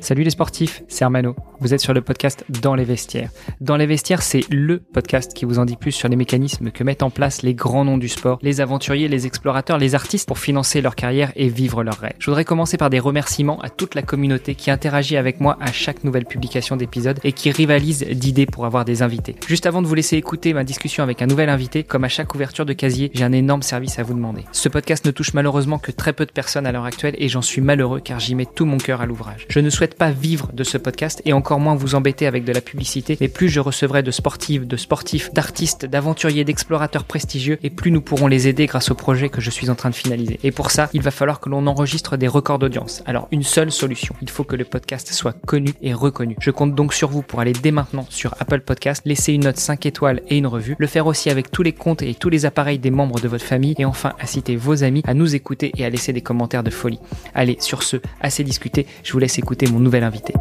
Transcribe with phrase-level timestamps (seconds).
[0.00, 1.34] Salut les sportifs, c'est Armano.
[1.58, 3.30] Vous êtes sur le podcast Dans les vestiaires.
[3.62, 6.84] Dans les vestiaires, c'est le podcast qui vous en dit plus sur les mécanismes que
[6.84, 10.38] mettent en place les grands noms du sport, les aventuriers, les explorateurs, les artistes pour
[10.38, 12.12] financer leur carrière et vivre leurs rêves.
[12.18, 15.72] Je voudrais commencer par des remerciements à toute la communauté qui interagit avec moi à
[15.72, 19.36] chaque nouvelle publication d'épisode et qui rivalise d'idées pour avoir des invités.
[19.46, 22.34] Juste avant de vous laisser écouter ma discussion avec un nouvel invité, comme à chaque
[22.34, 24.44] ouverture de casier, j'ai un énorme service à vous demander.
[24.52, 27.42] Ce podcast ne touche malheureusement que très peu de personnes à l'heure actuelle et j'en
[27.42, 29.46] suis malheureux car j'y mets tout mon cœur à l'ouvrage.
[29.48, 32.52] Je ne souhaite pas vivre de ce podcast et encore moins vous embêter avec de
[32.52, 37.70] la publicité, mais plus je recevrai de sportives, de sportifs, d'artistes, d'aventuriers, d'explorateurs prestigieux et
[37.70, 40.38] plus nous pourrons les aider grâce au projet que je suis en train de finaliser.
[40.42, 43.02] Et pour ça, il va falloir que l'on enregistre des records d'audience.
[43.06, 44.14] Alors, une seule solution.
[44.22, 46.36] Il faut que le podcast soit connu et reconnu.
[46.40, 49.58] Je compte donc sur vous pour aller dès maintenant sur Apple Podcast, laisser une note
[49.58, 52.46] 5 étoiles et une revue, le faire aussi avec tous les comptes et tous les
[52.46, 55.84] appareils des membres de votre famille et enfin inciter vos amis à nous écouter et
[55.84, 57.00] à laisser des commentaires de folie.
[57.34, 60.34] Allez, sur ce, assez discuté, je vous laisse écouter mon nouvel invité.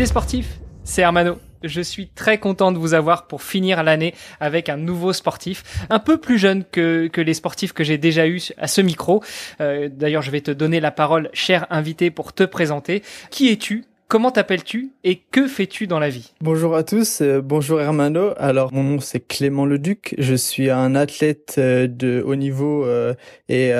[0.00, 1.38] Les sportifs, c'est Hermano.
[1.62, 5.98] Je suis très content de vous avoir pour finir l'année avec un nouveau sportif, un
[5.98, 9.22] peu plus jeune que, les sportifs que j'ai déjà eu à ce micro.
[9.60, 13.02] Euh, D'ailleurs, je vais te donner la parole, cher invité, pour te présenter.
[13.28, 16.34] Qui es-tu Comment t'appelles-tu et que fais-tu dans la vie?
[16.40, 18.32] Bonjour à tous, euh, bonjour Hermano.
[18.38, 23.14] Alors mon nom c'est Clément Leduc, je suis un athlète euh, de haut niveau euh,
[23.48, 23.70] et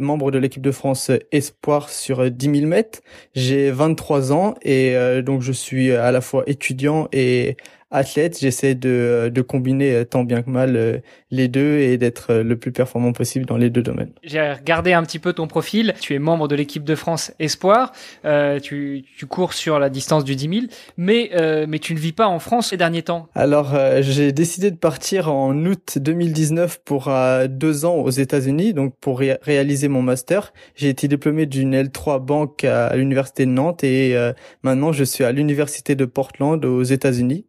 [0.00, 2.98] membre de l'équipe de France Espoir sur 10 000 mètres.
[3.36, 7.56] J'ai 23 ans et donc je suis à la fois étudiant et
[7.94, 10.98] athlète, j'essaie de, de combiner euh, tant bien que mal euh,
[11.30, 14.12] les deux et d'être euh, le plus performant possible dans les deux domaines.
[14.22, 15.94] J'ai regardé un petit peu ton profil.
[16.00, 17.92] Tu es membre de l'équipe de France Espoir.
[18.24, 21.98] Euh, tu, tu, cours sur la distance du 10 000, mais, euh, mais tu ne
[21.98, 23.28] vis pas en France ces derniers temps.
[23.34, 27.10] Alors, euh, j'ai décidé de partir en août 2019 pour
[27.48, 30.52] deux ans aux États-Unis, donc pour ré réaliser mon master.
[30.74, 34.16] J'ai été diplômé d'une L3 banque à l'université de Nantes et
[34.62, 37.46] maintenant je suis à l'université de Portland aux États-Unis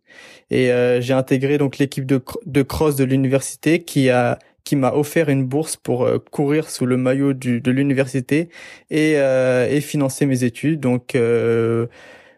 [0.52, 4.92] et euh, j'ai intégré donc l'équipe de, de cross de l'université qui a qui m'a
[4.94, 8.50] offert une bourse pour euh, courir sous le maillot du, de l'université
[8.90, 10.80] et, euh, et financer mes études.
[10.82, 11.86] Donc euh,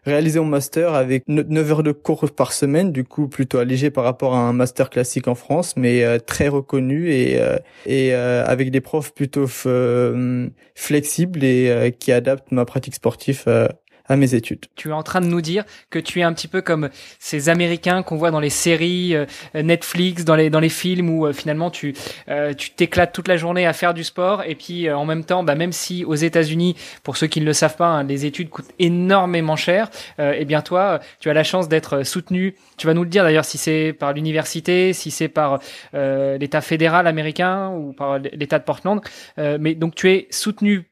[0.04, 4.04] réaliser mon master avec 9 heures de cours par semaine, du coup plutôt allégé par
[4.04, 7.40] rapport à un master classique en France, mais euh, très reconnu et,
[7.86, 9.46] et avec des profs plutôt
[10.74, 13.44] flexibles et qui adaptent ma pratique sportive
[14.08, 14.66] à mes études.
[14.74, 16.88] Tu es en train de nous dire que tu es un petit peu comme
[17.18, 21.26] ces Américains qu'on voit dans les séries euh, Netflix, dans les dans les films où
[21.26, 21.94] euh, finalement tu
[22.28, 25.42] euh, tu t'éclates toute la journée à faire du sport et puis en même temps,
[25.42, 28.50] bah, même si aux États-Unis, pour ceux qui ne le savent pas, hein, les études
[28.50, 32.54] coûtent énormément cher, et eh bien toi, tu as la chance d'être soutenu.
[32.76, 35.60] Tu vas nous le dire d'ailleurs si c'est par l'université, si c'est par
[35.92, 39.00] l'État fédéral américain ou par l'État de Portland,
[39.36, 40.87] mais donc tu es soutenu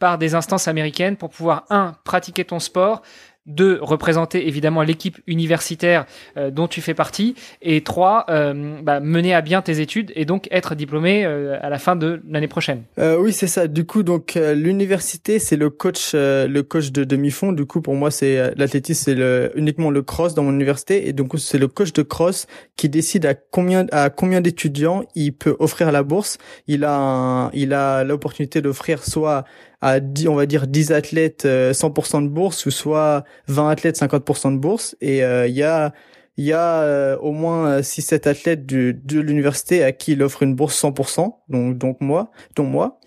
[0.00, 3.02] par des instances américaines pour pouvoir, un, pratiquer ton sport,
[3.46, 6.06] deux, représenter évidemment l'équipe universitaire
[6.36, 10.24] euh, dont tu fais partie, et trois, euh, bah, mener à bien tes études et
[10.24, 12.82] donc être diplômé euh, à la fin de l'année prochaine.
[12.98, 13.66] Euh, oui, c'est ça.
[13.66, 17.52] Du coup, donc l'université, c'est le coach, le coach de demi-fond.
[17.52, 21.12] Du coup, pour moi, c'est l'athlétisme, c'est le, uniquement le cross dans mon université, et
[21.12, 22.46] donc c'est le coach de cross
[22.76, 26.38] qui décide à combien à combien d'étudiants il peut offrir la bourse.
[26.66, 29.44] Il a il a l'opportunité d'offrir soit
[29.80, 34.52] à 10, on va dire 10 athlètes 100% de bourse ou soit 20 athlètes 50%
[34.52, 34.96] de bourse.
[35.00, 35.92] Et il euh, y a
[36.36, 40.22] il y a euh, au moins 6 7 athlètes de, de l'université à qui il
[40.22, 42.98] offre une bourse 100% donc donc moi dont moi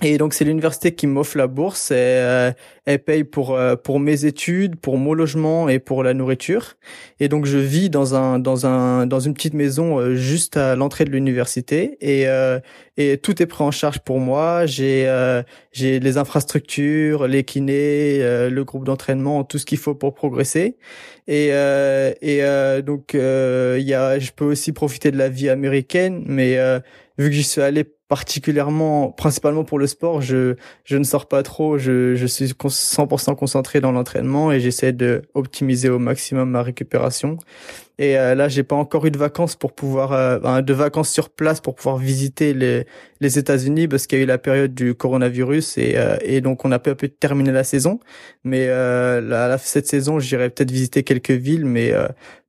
[0.00, 2.52] et donc c'est l'université qui m'offre la bourse et euh,
[2.84, 6.76] elle paye pour euh, pour mes études, pour mon logement et pour la nourriture.
[7.18, 10.76] Et donc je vis dans un dans un dans une petite maison euh, juste à
[10.76, 12.60] l'entrée de l'université et euh,
[12.96, 14.66] et tout est pris en charge pour moi.
[14.66, 15.42] J'ai euh,
[15.72, 20.76] j'ai les infrastructures, les kinés, le groupe d'entraînement, tout ce qu'il faut pour progresser.
[21.26, 26.56] Et et donc il y a je peux aussi profiter de la vie américaine, mais
[27.18, 31.42] vu que j'y suis allé particulièrement, principalement pour le sport, je je ne sors pas
[31.42, 31.78] trop.
[31.78, 37.36] Je je suis 100% concentré dans l'entraînement et j'essaie de optimiser au maximum ma récupération.
[37.98, 41.30] Et euh, là, j'ai pas encore eu de vacances pour pouvoir euh, de vacances sur
[41.30, 42.86] place pour pouvoir visiter les
[43.20, 46.64] les États-Unis parce qu'il y a eu la période du coronavirus et euh, et donc
[46.64, 48.00] on a peu à peu terminé la saison.
[48.44, 51.92] Mais euh, la, cette saison, j'irai peut-être visiter quelques villes, mais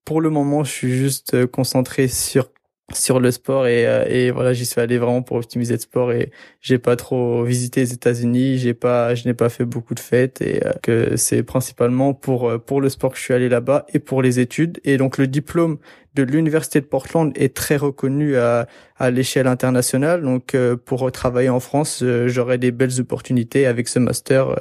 [0.05, 2.49] pour le moment, je suis juste concentré sur
[2.93, 6.11] sur le sport et, euh, et voilà j'y suis allé vraiment pour optimiser le sport
[6.11, 6.31] et
[6.61, 10.41] j'ai pas trop visité les États-Unis j'ai pas je n'ai pas fait beaucoup de fêtes
[10.41, 13.85] et euh, que c'est principalement pour euh, pour le sport que je suis allé là-bas
[13.93, 14.79] et pour les études.
[14.83, 15.77] Et donc le diplôme
[16.15, 20.21] de l'université de Portland est très reconnu à à l'échelle internationale.
[20.21, 24.55] Donc pour travailler en France j'aurai des belles opportunités avec ce master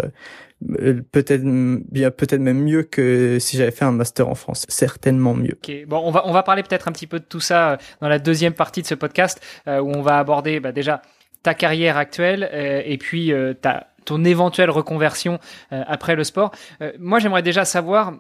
[0.67, 4.67] peut-être bien peut-être même mieux que si j'avais fait un master en France.
[4.69, 5.59] Certainement mieux.
[5.87, 8.09] Bon on va on va parler peut-être un petit peu de tout ça euh, dans
[8.09, 11.03] la deuxième partie de ce podcast euh, où on va aborder bah, déjà
[11.43, 12.51] ta carrière actuelle
[12.85, 13.33] et puis
[13.63, 15.39] ta ton éventuelle reconversion
[15.71, 16.51] après le sport.
[16.99, 18.15] Moi j'aimerais déjà savoir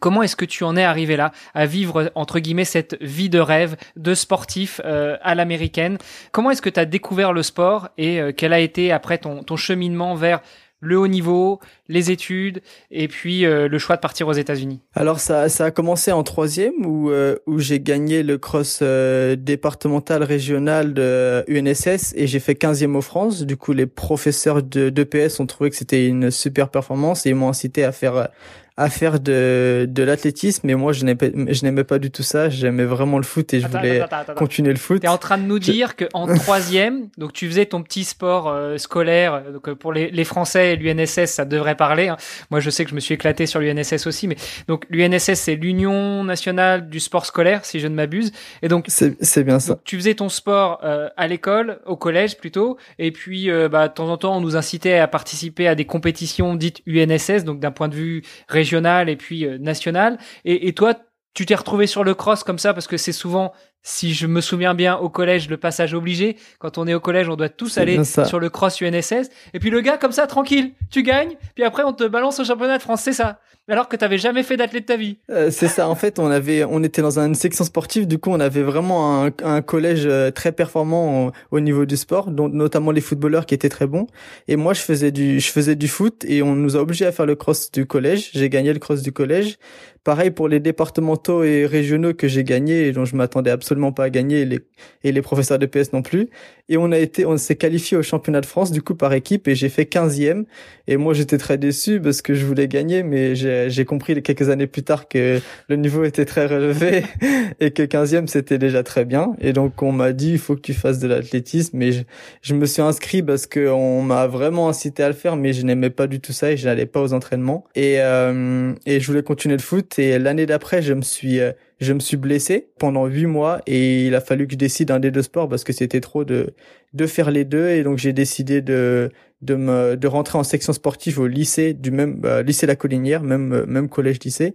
[0.00, 3.38] Comment est-ce que tu en es arrivé là, à vivre entre guillemets cette vie de
[3.38, 5.98] rêve de sportif à l'américaine.
[6.32, 9.56] Comment est-ce que tu as découvert le sport et quel a été après ton, ton
[9.56, 10.40] cheminement vers
[10.86, 15.20] le haut niveau, les études et puis euh, le choix de partir aux États-Unis Alors
[15.20, 21.44] ça, a commencé en troisième où euh, j'ai gagné le cross euh, départemental régional de
[21.48, 23.42] UNSS et j'ai fait 15e au France.
[23.42, 27.34] Du coup, les professeurs de d'EPS ont trouvé que c'était une super performance et ils
[27.34, 28.28] m'ont incité à faire
[28.78, 32.50] à faire de, de l'athlétisme, mais moi je n'aimais, je n'aimais pas du tout ça.
[32.50, 34.04] J'aimais vraiment le foot et je voulais
[34.36, 35.00] continuer le foot.
[35.00, 38.48] T'es en train de nous dire que en troisième, donc tu faisais ton petit sport
[38.48, 39.44] euh, scolaire.
[39.50, 42.08] Donc euh, pour les, les Français et l'UNSS, ça devrait parler.
[42.08, 42.18] Hein.
[42.50, 44.36] Moi, je sais que je me suis éclaté sur l'UNSS aussi, mais
[44.68, 48.30] donc l'UNSS c'est l'Union nationale du sport scolaire, si je ne m'abuse.
[48.60, 49.78] Et donc c'est, c'est bien ça.
[49.84, 54.08] tu faisais ton sport euh, à l'école, au collège plutôt, et puis bah de temps
[54.08, 57.88] en temps on nous incitait à participer à des compétitions dites UNSS, donc d'un point
[57.88, 60.18] de vue régional régional et puis euh, national.
[60.44, 60.94] Et, et toi,
[61.34, 63.52] tu t'es retrouvé sur le cross comme ça parce que c'est souvent
[63.88, 66.36] si je me souviens bien, au collège, le passage obligé.
[66.58, 69.30] Quand on est au collège, on doit tous aller sur le cross UNSS.
[69.54, 71.36] Et puis le gars, comme ça, tranquille, tu gagnes.
[71.54, 73.02] Puis après, on te balance au championnat de France.
[73.02, 73.38] C'est ça.
[73.68, 75.18] Alors que t'avais jamais fait d'athlète de ta vie.
[75.30, 75.88] Euh, c'est ça.
[75.88, 78.06] En fait, on avait, on était dans une section sportive.
[78.06, 82.30] Du coup, on avait vraiment un, un collège euh, très performant au, niveau du sport,
[82.30, 84.06] dont notamment les footballeurs qui étaient très bons.
[84.46, 87.12] Et moi, je faisais du, je faisais du foot et on nous a obligés à
[87.12, 88.30] faire le cross du collège.
[88.34, 89.58] J'ai gagné le cross du collège.
[90.06, 94.04] Pareil pour les départementaux et régionaux que j'ai gagnés et dont je m'attendais absolument pas
[94.04, 94.60] à gagner et les,
[95.02, 96.28] et les professeurs de PS non plus.
[96.68, 99.48] Et on a été, on s'est qualifié au championnat de France du coup par équipe
[99.48, 100.44] et j'ai fait 15e.
[100.86, 104.68] Et moi j'étais très déçu parce que je voulais gagner, mais j'ai compris quelques années
[104.68, 107.02] plus tard que le niveau était très relevé
[107.60, 109.34] et que 15e c'était déjà très bien.
[109.40, 111.82] Et donc on m'a dit il faut que tu fasses de l'athlétisme.
[111.82, 112.02] Et je,
[112.42, 115.64] je, me suis inscrit parce que on m'a vraiment incité à le faire, mais je
[115.64, 117.64] n'aimais pas du tout ça et je n'allais pas aux entraînements.
[117.74, 121.52] Et euh, et je voulais continuer le foot et l'année d'après, je me suis euh,
[121.80, 125.00] je me suis blessé pendant huit mois et il a fallu que je décide un
[125.00, 126.54] des deux sports parce que c'était trop de
[126.94, 129.10] de faire les deux et donc j'ai décidé de
[129.42, 133.22] de me de rentrer en section sportive au lycée du même euh, lycée La Collinière,
[133.22, 134.54] même euh, même collège lycée.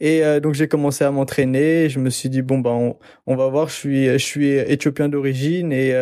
[0.00, 1.88] Et donc j'ai commencé à m'entraîner.
[1.90, 3.68] Je me suis dit bon ben on, on, va voir.
[3.68, 5.94] Je suis je suis éthiopien d'origine et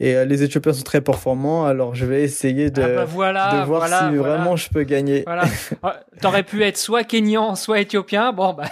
[0.00, 1.66] et les Éthiopiens sont très performants.
[1.66, 5.24] Alors je vais essayer de, ah bah de voir si vraiment je peux gagner.
[5.26, 5.44] Voilà.
[6.22, 8.32] T'aurais pu être soit kényan, soit éthiopien.
[8.32, 8.64] Bon bah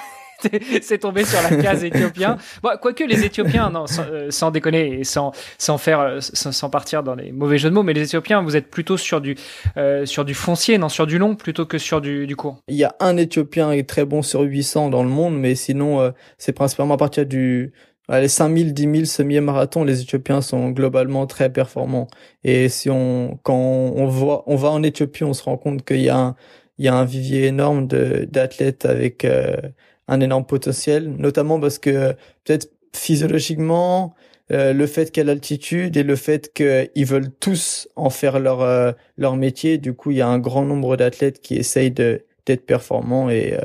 [0.82, 2.36] c'est tombé sur la case éthiopien.
[2.62, 4.04] Bon, quoique les Éthiopiens, non, sans,
[4.48, 7.82] euh, déconner et sans sans faire euh, sans, partir dans les mauvais jeux de mots,
[7.82, 9.36] mais les Éthiopiens, vous êtes plutôt sur du
[9.76, 12.58] euh, sur du foncier, non, sur du long plutôt que sur du, du court.
[12.68, 15.54] Il y a un Éthiopien qui est très bon sur 800 dans le monde, mais
[15.54, 17.72] sinon c'est principalement à partir du
[18.10, 22.06] les 5000, 10 000 semi-marathon, les Éthiopiens sont globalement très performants.
[22.42, 26.02] Et si on, quand on voit, on va en Éthiopie, on se rend compte qu'il
[26.02, 26.36] y a un,
[26.78, 29.24] il y a un vivier énorme de d'athlètes avec
[30.08, 32.12] un énorme potentiel, notamment parce que
[32.44, 34.14] peut-être physiologiquement,
[34.52, 38.92] euh, le fait qu'à l'altitude et le fait qu'ils veulent tous en faire leur euh,
[39.16, 43.30] leur métier, du coup, il y a un grand nombre d'athlètes qui essayent d'être performants
[43.30, 43.64] et euh,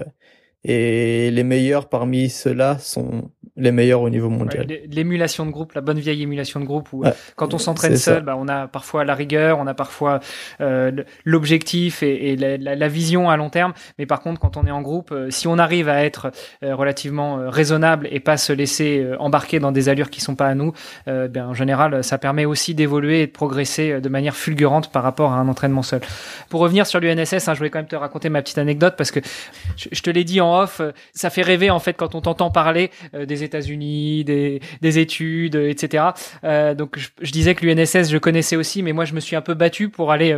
[0.63, 4.67] et les meilleurs parmi ceux-là sont les meilleurs au niveau mondial.
[4.89, 7.03] L'émulation de groupe, la bonne vieille émulation de groupe où
[7.35, 10.19] quand on s'entraîne seul, bah, on a parfois la rigueur, on a parfois
[10.61, 10.91] euh,
[11.25, 13.73] l'objectif et, et la, la, vision à long terme.
[13.97, 16.31] Mais par contre, quand on est en groupe, euh, si on arrive à être
[16.63, 20.55] euh, relativement raisonnable et pas se laisser embarquer dans des allures qui sont pas à
[20.55, 20.73] nous,
[21.05, 25.31] ben, en général, ça permet aussi d'évoluer et de progresser de manière fulgurante par rapport
[25.31, 26.01] à un entraînement seul.
[26.49, 29.11] Pour revenir sur l'UNSS, hein, je voulais quand même te raconter ma petite anecdote parce
[29.11, 29.19] que
[29.75, 32.21] je, je te l'ai dit en off, euh, ça fait rêver en fait quand on
[32.21, 36.05] t'entend parler euh, des États-Unis, des, des études, euh, etc.
[36.77, 39.53] donc je, disais que l'UNSS je connaissais aussi, mais moi je me suis un peu
[39.53, 40.37] battu pour aller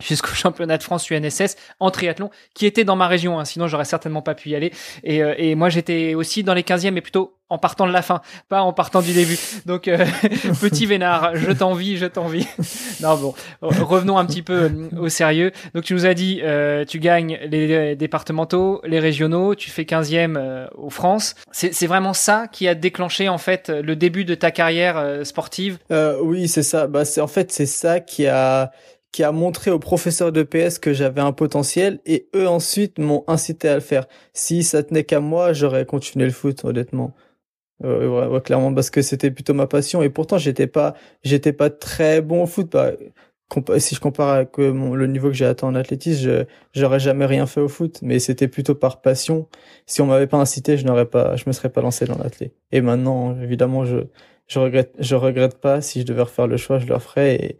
[0.00, 3.84] jusqu'au championnat de France UNSS en triathlon, qui était dans ma région, hein, sinon j'aurais
[3.84, 4.72] certainement pas pu y aller.
[5.04, 8.22] Et, et moi j'étais aussi dans les 15e, mais plutôt en partant de la fin,
[8.48, 9.36] pas en partant du début.
[9.66, 9.98] Donc, euh,
[10.60, 12.46] petit vénard, je t'envie, je t'envie.
[13.02, 15.50] non, bon, revenons un petit peu euh, au sérieux.
[15.74, 20.36] Donc, tu nous as dit, euh, tu gagnes les départementaux, les régionaux, tu fais 15e
[20.36, 21.34] euh, aux France.
[21.50, 25.78] C'est vraiment ça qui a déclenché, en fait, le début de ta carrière sportive?
[26.22, 26.86] Oui, c'est ça.
[26.86, 28.70] Bah, c'est en fait, c'est ça qui a
[29.12, 33.24] qui a montré aux professeurs de PS que j'avais un potentiel et eux ensuite m'ont
[33.26, 34.06] incité à le faire.
[34.32, 37.14] Si ça tenait qu'à moi, j'aurais continué le foot, honnêtement.
[37.82, 41.70] Euh, ouais, clairement parce que c'était plutôt ma passion et pourtant j'étais pas j'étais pas
[41.70, 42.92] très bon au foot bah,
[43.78, 47.46] si je compare avec mon, le niveau que j'ai atteint en athlétisme j'aurais jamais rien
[47.46, 49.48] fait au foot mais c'était plutôt par passion
[49.86, 52.52] si on m'avait pas incité je n'aurais pas je me serais pas lancé dans l'athlé
[52.70, 54.00] et maintenant évidemment je
[54.46, 57.58] je regrette je regrette pas si je devais refaire le choix je le referais et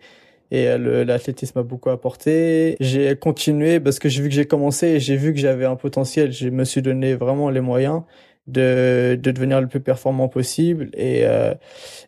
[0.51, 2.77] et euh, l'athlétisme m'a beaucoup apporté.
[2.81, 5.77] J'ai continué parce que j'ai vu que j'ai commencé et j'ai vu que j'avais un
[5.77, 6.33] potentiel.
[6.33, 8.03] Je me suis donné vraiment les moyens
[8.47, 10.91] de, de devenir le plus performant possible.
[10.95, 11.55] Et, euh,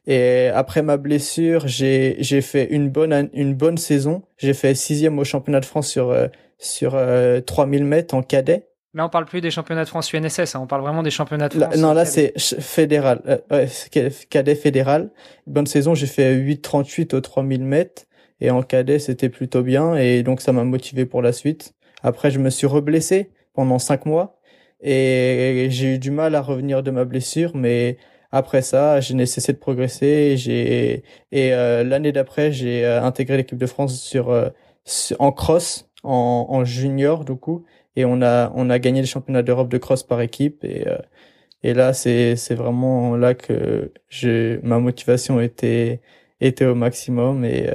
[0.06, 4.22] et après ma blessure, j'ai, j'ai fait une bonne, une bonne saison.
[4.38, 8.68] J'ai fait sixième au championnat de France sur, euh, sur euh, 3000 mètres en cadet.
[8.94, 11.48] Là, on parle plus des championnats de France UNSS, hein, on parle vraiment des championnats
[11.48, 11.76] de France.
[11.78, 13.66] non, là, c'est fédéral, euh,
[14.28, 15.10] cadet fédéral.
[15.46, 18.02] Bonne saison, j'ai fait 8,38 au 3000 mètres.
[18.42, 19.94] Et en cadet, c'était plutôt bien.
[19.94, 21.74] Et donc, ça m'a motivé pour la suite.
[22.02, 24.38] Après, je me suis reblessé pendant cinq mois
[24.82, 27.98] et j'ai eu du mal à revenir de ma blessure, mais
[28.32, 30.36] après ça, je n'ai cessé de progresser.
[30.36, 34.48] J'ai et euh, l'année d'après, j'ai euh, intégré l'équipe de France sur, euh,
[35.18, 37.64] en cross, en, junior du coup,
[37.96, 40.84] et on a on a gagné les championnats d'Europe de cross par équipe et
[41.62, 46.00] et là c'est c'est vraiment là que j'ai ma motivation était
[46.40, 47.70] était au maximum et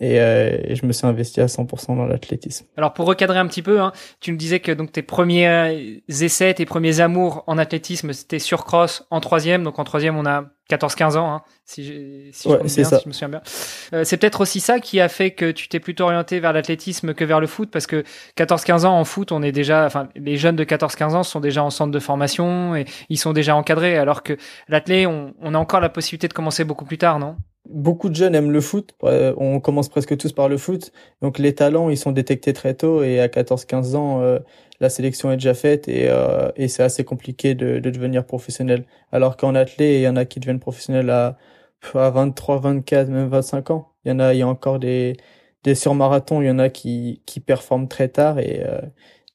[0.00, 2.66] et, je me suis investi à 100% dans l'athlétisme.
[2.76, 6.54] Alors pour recadrer un petit peu, hein, tu me disais que donc tes premiers essais,
[6.54, 9.62] tes premiers amours en athlétisme, c'était sur cross en troisième.
[9.62, 11.92] Donc en troisième, on a 14-15 ans, hein, si, je,
[12.32, 13.42] si, je si, je me souviens bien.
[13.92, 17.12] Euh, c'est peut-être aussi ça qui a fait que tu t'es plutôt orienté vers l'athlétisme
[17.14, 18.04] que vers le foot, parce que
[18.36, 21.62] 14-15 ans en foot, on est déjà, enfin, les jeunes de 14-15 ans sont déjà
[21.64, 24.36] en centre de formation et ils sont déjà encadrés, alors que
[24.68, 27.36] l'athlé, on, on a encore la possibilité de commencer beaucoup plus tard, non?
[27.68, 28.94] Beaucoup de jeunes aiment le foot.
[29.02, 30.92] On commence presque tous par le foot.
[31.22, 34.38] Donc les talents, ils sont détectés très tôt et à 14-15 ans, euh,
[34.80, 38.86] la sélection est déjà faite et, euh, et c'est assez compliqué de, de, devenir professionnel.
[39.12, 41.38] Alors qu'en athlée, il y en a qui deviennent professionnels à,
[41.94, 43.92] à 23, 24, même 25 ans.
[44.04, 45.16] Il y en a, il y a encore des,
[45.64, 48.80] des surmarathons, il y en a qui, qui performent très tard et, euh,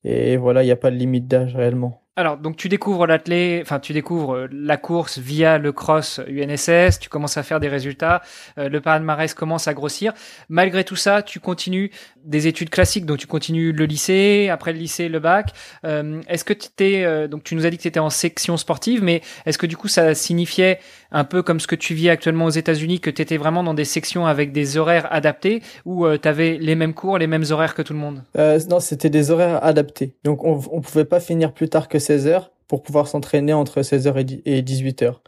[0.03, 2.04] et voilà, il n'y a pas de limite d'âge réellement.
[2.17, 6.99] Alors, donc tu découvres l'athlé, enfin tu découvres euh, la course via le cross UNSS,
[6.99, 8.21] tu commences à faire des résultats,
[8.57, 10.13] euh, le palmarès commence à grossir.
[10.47, 11.91] Malgré tout ça, tu continues
[12.23, 15.51] des études classiques, donc tu continues le lycée, après le lycée, le bac.
[15.83, 18.55] Euh, est-ce que tu étais, donc tu nous as dit que tu étais en section
[18.55, 20.79] sportive, mais est-ce que du coup ça signifiait
[21.15, 23.73] un peu comme ce que tu vis actuellement aux États-Unis, que tu étais vraiment dans
[23.73, 27.73] des sections avec des horaires adaptés, ou tu avais les mêmes cours, les mêmes horaires
[27.73, 28.23] que tout le monde?
[28.69, 30.13] Non, c'était des horaires adaptés.
[30.23, 33.81] Donc on, on pouvait pas finir plus tard que 16 heures pour pouvoir s'entraîner entre
[33.81, 35.21] 16 heures et 18 heures.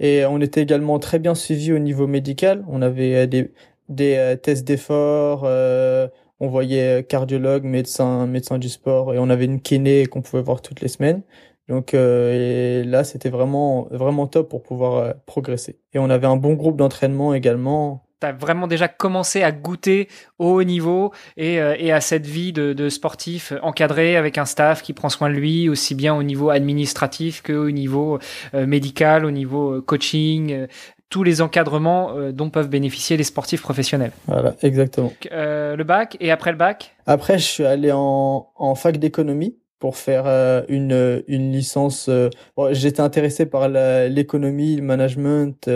[0.00, 2.64] Et on était également très bien suivi au niveau médical.
[2.68, 3.52] On avait euh, des,
[3.88, 6.08] des euh, tests d'effort, euh,
[6.40, 10.62] on voyait cardiologue, médecin, médecin du sport, et on avait une kiné qu'on pouvait voir
[10.62, 11.22] toutes les semaines.
[11.68, 15.78] Donc et là, c'était vraiment vraiment top pour pouvoir progresser.
[15.92, 20.08] Et on avait un bon groupe d'entraînement également tu as vraiment déjà commencé à goûter
[20.38, 24.44] au haut niveau et, euh, et à cette vie de, de, sportif encadré avec un
[24.44, 28.18] staff qui prend soin de lui, aussi bien au niveau administratif qu'au niveau
[28.54, 30.66] euh, médical, au niveau euh, coaching,
[31.10, 34.10] tous les encadrements dont peuvent bénéficier les sportifs professionnels.
[34.26, 35.12] Voilà, exactement.
[35.30, 36.96] le bac et après le bac?
[37.06, 40.24] Après, je suis allé en, en fac d'économie pour faire
[40.68, 42.08] une, une licence.
[42.56, 45.68] Bon, J'étais intéressé par l'économie, le management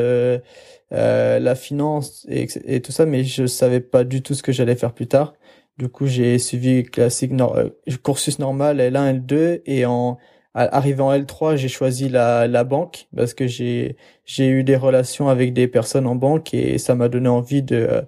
[0.93, 4.75] euh, la finance et, tout ça, mais je savais pas du tout ce que j'allais
[4.75, 5.35] faire plus tard.
[5.77, 7.69] Du coup, j'ai suivi classique euh,
[8.03, 10.19] cursus normal L1, L2 et en
[10.55, 15.29] arrivant en L3, j'ai choisi la, la banque parce que j'ai j'ai eu des relations
[15.29, 18.05] avec des personnes en banque et ça m'a donné envie de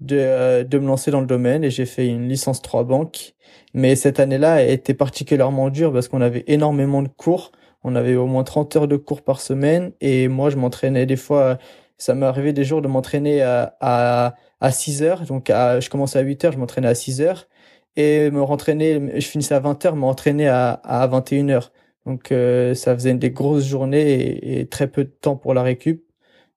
[0.00, 3.34] de de me lancer dans le domaine et j'ai fait une licence 3 banque.
[3.74, 7.52] Mais cette année-là était particulièrement dure parce qu'on avait énormément de cours.
[7.84, 11.16] On avait au moins 30 heures de cours par semaine et moi je m'entraînais des
[11.16, 11.58] fois
[11.98, 15.22] ça m'est arrivé des jours de m'entraîner à, à, à 6 heures.
[15.26, 17.46] Donc, à, je commençais à 8 heures, je m'entraînais à 6 heures.
[17.96, 21.72] Et me rentraîner, je finissais à 20 heures, m'entraîner à, à 21 heures.
[22.06, 26.04] Donc, euh, ça faisait des grosses journées et, très peu de temps pour la récup.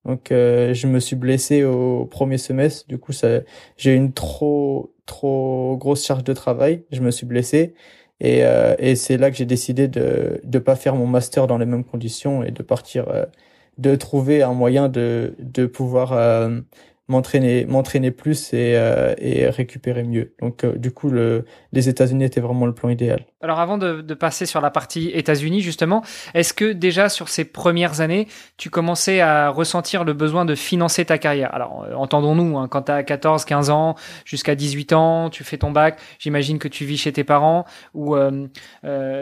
[0.04, 2.86] Donc, euh, je me suis blessé au premier semestre.
[2.88, 3.40] Du coup, ça,
[3.76, 6.84] j'ai eu une trop, trop grosse charge de travail.
[6.92, 7.74] Je me suis blessé.
[8.20, 11.58] Et, euh, et c'est là que j'ai décidé de ne pas faire mon master dans
[11.58, 13.26] les mêmes conditions et de partir, euh,
[13.78, 16.60] de trouver un moyen de, de pouvoir euh,
[17.08, 20.34] m'entraîner m'entraîner plus et, euh, et récupérer mieux.
[20.40, 23.24] Donc euh, du coup le, les États-Unis étaient vraiment le plan idéal.
[23.40, 26.02] Alors avant de, de passer sur la partie États-Unis justement,
[26.34, 31.04] est-ce que déjà sur ces premières années, tu commençais à ressentir le besoin de financer
[31.04, 31.54] ta carrière?
[31.54, 33.94] Alors euh, entendons-nous, hein, quand tu as 14, 15 ans,
[34.24, 38.16] jusqu'à 18 ans, tu fais ton bac, j'imagine que tu vis chez tes parents ou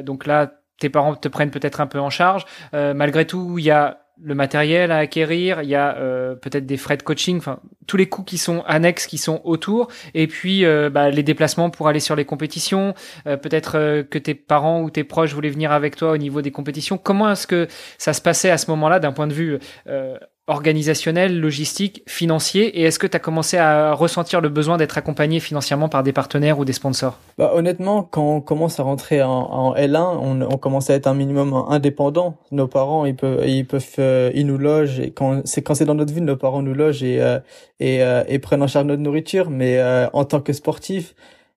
[0.02, 2.44] donc là tes parents te prennent peut-être un peu en charge.
[2.72, 6.76] malgré tout, il y a le matériel à acquérir, il y a euh, peut-être des
[6.76, 10.64] frais de coaching, enfin tous les coûts qui sont annexes, qui sont autour, et puis
[10.64, 12.94] euh, bah, les déplacements pour aller sur les compétitions.
[13.26, 16.52] Euh, peut-être que tes parents ou tes proches voulaient venir avec toi au niveau des
[16.52, 16.96] compétitions.
[16.96, 17.66] Comment est-ce que
[17.98, 19.58] ça se passait à ce moment-là d'un point de vue
[20.46, 25.40] organisationnel, logistique, financier Et est-ce que tu as commencé à ressentir le besoin d'être accompagné
[25.40, 27.18] financièrement par des partenaires ou des sponsors?
[27.38, 30.18] Bah, Honnêtement, quand on commence à rentrer en, en L1,
[30.50, 32.36] on, commence à être un minimum indépendant.
[32.50, 35.00] Nos parents, ils peuvent, ils peuvent, euh, ils nous logent.
[35.00, 37.38] Et quand c'est quand c'est dans notre ville, nos parents nous logent et euh,
[37.80, 39.48] et, euh, et, prennent en charge notre nourriture.
[39.48, 39.82] Mais
[40.12, 41.14] en tant que sportif,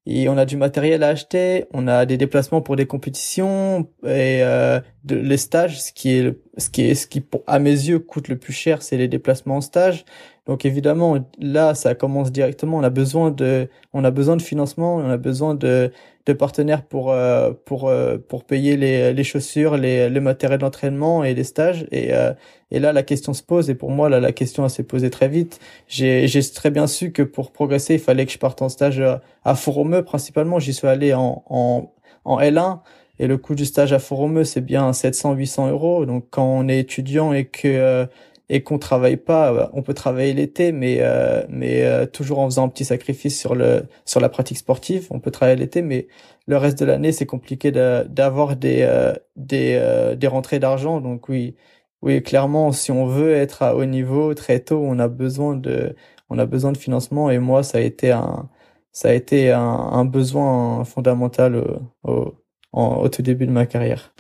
[0.09, 4.41] et on a du matériel à acheter, on a des déplacements pour des compétitions et
[4.41, 5.81] euh, les stages.
[5.81, 8.81] Ce qui est ce qui est ce qui à mes yeux coûte le plus cher,
[8.81, 10.05] c'est les déplacements en stage.
[10.47, 12.77] Donc évidemment là, ça commence directement.
[12.77, 15.91] On a besoin de on a besoin de financement, on a besoin de
[16.25, 21.23] de partenaires pour euh, pour euh, pour payer les, les chaussures, les le matériel d'entraînement
[21.25, 21.85] et les stages.
[21.91, 22.33] Et euh,
[22.71, 23.69] et là la question se pose.
[23.69, 25.59] Et pour moi là la question s'est posée très vite.
[25.89, 29.03] J'ai j'ai très bien su que pour progresser il fallait que je parte en stage
[29.43, 30.59] à Foromeux principalement.
[30.59, 31.91] J'y suis allé en en
[32.25, 32.79] en L1.
[33.19, 36.05] Et le coût du stage à Foromeux, c'est bien 700-800 euros.
[36.05, 38.07] Donc, quand on est étudiant et que
[38.49, 42.65] et qu'on travaille pas, on peut travailler l'été, mais euh, mais euh, toujours en faisant
[42.65, 45.07] un petit sacrifice sur le sur la pratique sportive.
[45.11, 46.07] On peut travailler l'été, mais
[46.47, 51.01] le reste de l'année c'est compliqué d'avoir des euh, des des rentrées d'argent.
[51.01, 51.55] Donc oui
[52.01, 55.95] oui clairement si on veut être à haut niveau très tôt, on a besoin de
[56.29, 58.49] on a besoin de financement et moi ça a été un
[58.93, 61.63] ça a été un, besoin fondamental
[62.03, 62.33] au,
[62.73, 64.11] au, tout début de ma carrière.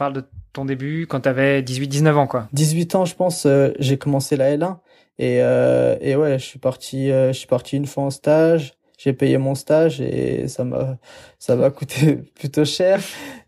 [0.57, 2.49] Ton début quand tu avais 18-19 ans quoi.
[2.53, 4.77] 18 ans je pense euh, j'ai commencé la L1
[5.19, 8.73] et euh, et ouais je suis parti euh, je suis parti une fois en stage.
[8.97, 10.97] J'ai payé mon stage et ça m'a
[11.37, 12.99] ça m'a coûté plutôt cher.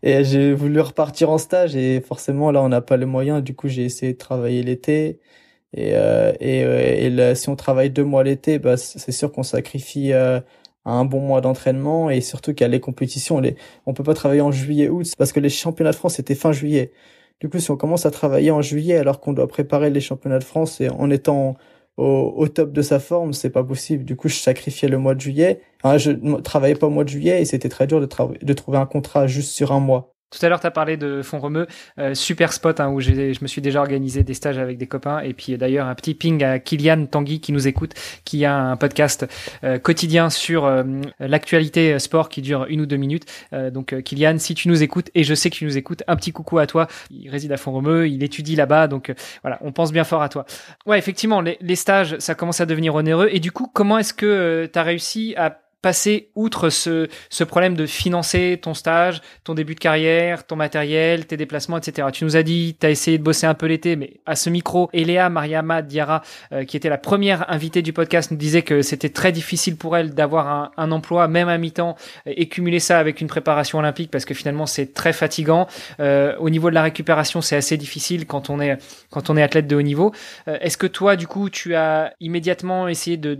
[0.04, 3.42] Et j'ai voulu repartir en stage et forcément là on n'a pas les moyens.
[3.42, 5.18] Du coup j'ai essayé de travailler l'été.
[5.76, 5.90] Et
[6.40, 6.60] et,
[7.06, 10.12] et si on travaille deux mois l'été bah c'est sûr qu'on sacrifie
[10.84, 13.42] un bon mois d'entraînement et surtout qu'il y a les compétitions.
[13.86, 16.52] On peut pas travailler en juillet août parce que les championnats de France c'était fin
[16.52, 16.92] juillet.
[17.40, 20.38] Du coup, si on commence à travailler en juillet alors qu'on doit préparer les championnats
[20.38, 21.56] de France et en étant
[21.96, 24.04] au, top de sa forme, c'est pas possible.
[24.04, 25.60] Du coup, je sacrifiais le mois de juillet.
[25.96, 28.06] Je ne travaillais pas au mois de juillet et c'était très dur de
[28.52, 30.14] trouver un contrat juste sur un mois.
[30.30, 31.66] Tout à l'heure, tu as parlé de Font-Romeu,
[31.98, 35.20] euh, super spot hein, où je me suis déjà organisé des stages avec des copains.
[35.20, 38.76] Et puis d'ailleurs, un petit ping à Kylian Tanguy qui nous écoute, qui a un
[38.76, 39.26] podcast
[39.64, 40.84] euh, quotidien sur euh,
[41.18, 43.24] l'actualité sport qui dure une ou deux minutes.
[43.72, 46.30] donc Kylian, si tu nous écoutes, et je sais que tu nous écoutes, un petit
[46.30, 46.86] coucou à toi.
[47.10, 49.12] Il réside à Font-Romeu, il étudie là-bas, donc
[49.42, 50.46] voilà, on pense bien fort à toi.
[50.86, 53.28] Ouais, effectivement, les, les, stages, ça commence à devenir onéreux.
[53.32, 57.74] Et du coup, comment est-ce que tu as réussi à passer outre ce, ce problème
[57.74, 62.08] de financer ton stage, ton début de carrière, ton matériel, tes déplacements, etc.
[62.12, 64.50] Tu nous as dit, tu as essayé de bosser un peu l'été, mais à ce
[64.50, 68.82] micro, Eléa Mariama Diara, euh, qui était la première invitée du podcast, nous disait que
[68.82, 72.98] c'était très difficile pour elle d'avoir un, un, emploi, même à mi-temps, et cumuler ça
[72.98, 75.66] avec une préparation olympique, parce que finalement, c'est très fatigant.
[76.00, 78.78] Euh, au niveau de la récupération, c'est assez difficile quand on est,
[79.10, 80.12] quand on est athlète de haut niveau.
[80.48, 83.34] Euh, Est-ce que toi, du coup, tu as immédiatement essayé de,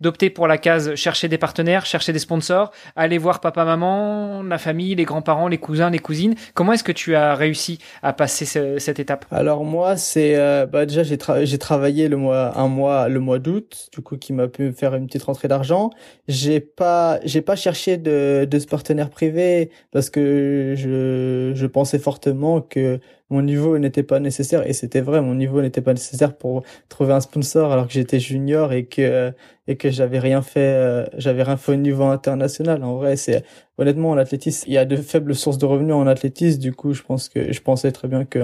[0.00, 1.49] d'opter de, pour la case chercher des partenaires,
[1.84, 6.34] chercher des sponsors, aller voir papa, maman, la famille, les grands-parents, les cousins, les cousines.
[6.54, 8.44] Comment est-ce que tu as réussi à passer
[8.78, 9.24] cette étape?
[9.30, 13.38] Alors moi, c'est euh, bah déjà j'ai j'ai travaillé le mois un mois le mois
[13.38, 15.90] d'août, du coup qui m'a pu faire une petite rentrée d'argent.
[16.28, 21.98] J'ai pas j'ai pas cherché de de ce partenaire privé parce que je je pensais
[21.98, 26.36] fortement que mon niveau n'était pas nécessaire et c'était vrai mon niveau n'était pas nécessaire
[26.36, 29.32] pour trouver un sponsor alors que j'étais junior et que
[29.68, 33.44] et que j'avais rien fait euh, j'avais rien fait au niveau international en vrai c'est
[33.78, 36.92] honnêtement en athlétisme il y a de faibles sources de revenus en athlétisme du coup
[36.92, 38.40] je pense que je pensais très bien que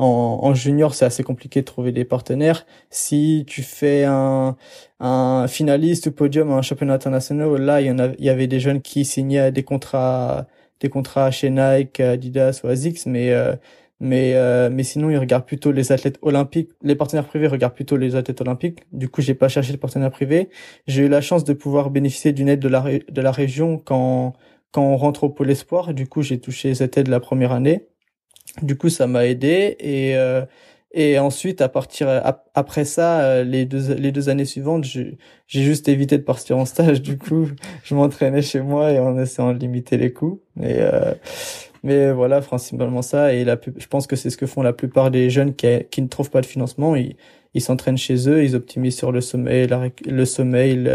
[0.00, 2.64] en, en, junior, c'est assez compliqué de trouver des partenaires.
[2.88, 4.56] Si tu fais un,
[4.98, 8.30] un finaliste ou podium à un championnat international, là, il y en a, il y
[8.30, 10.46] avait des jeunes qui signaient des contrats,
[10.80, 13.54] des contrats chez Nike, Adidas ou Asics, mais euh,
[14.00, 17.96] mais euh, mais sinon ils regardent plutôt les athlètes olympiques les partenaires privés regardent plutôt
[17.96, 20.48] les athlètes olympiques du coup j'ai pas cherché le partenaire privé
[20.86, 24.34] j'ai eu la chance de pouvoir bénéficier d'une aide de la de la région quand
[24.72, 25.94] quand on rentre au pôle espoir.
[25.94, 27.86] Du coup, j'ai touché cette aide la première année.
[28.62, 30.44] Du coup, ça m'a aidé et euh,
[30.92, 32.08] et ensuite, à partir
[32.54, 36.64] après ça, euh, les deux les deux années suivantes, j'ai juste évité de partir en
[36.64, 37.00] stage.
[37.02, 37.48] Du coup,
[37.84, 40.42] je m'entraînais chez moi et en essayant de limiter les coûts.
[40.60, 41.14] Et euh,
[41.82, 43.32] mais voilà, principalement ça.
[43.34, 46.02] Et la, je pense que c'est ce que font la plupart des jeunes qui, qui
[46.02, 46.96] ne trouvent pas de financement.
[46.96, 47.16] Ils,
[47.54, 49.68] ils s'entraînent chez eux, ils optimisent sur le sommeil,
[50.06, 50.88] le sommeil,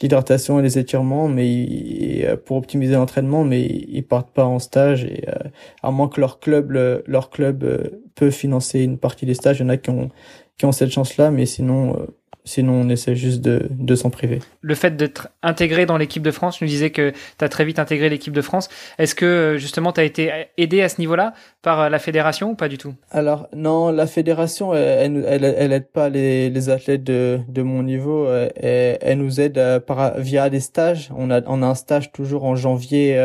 [0.00, 5.04] l'hydratation et les étirements, mais euh, pour optimiser l'entraînement, mais ils partent pas en stage
[5.04, 5.48] et euh,
[5.82, 6.72] à moins que leur club,
[7.06, 10.10] leur club euh, peut financer une partie des stages, il y en a qui ont
[10.58, 11.96] qui ont cette chance-là, mais sinon
[12.44, 14.40] Sinon, on essaie juste de, de s'en priver.
[14.62, 17.64] Le fait d'être intégré dans l'équipe de France, tu nous disais que tu as très
[17.64, 18.68] vite intégré l'équipe de France.
[18.98, 22.50] Est-ce que euh, justement tu as été aidé à ce niveau-là par euh, la fédération
[22.50, 22.94] ou pas du tout?
[23.12, 27.84] Alors non, la fédération, elle, elle, elle, aide pas les, les athlètes de, de mon
[27.84, 28.28] niveau.
[28.56, 31.10] Elle, elle nous aide euh, par, via des stages.
[31.16, 33.16] On a, on a un stage toujours en janvier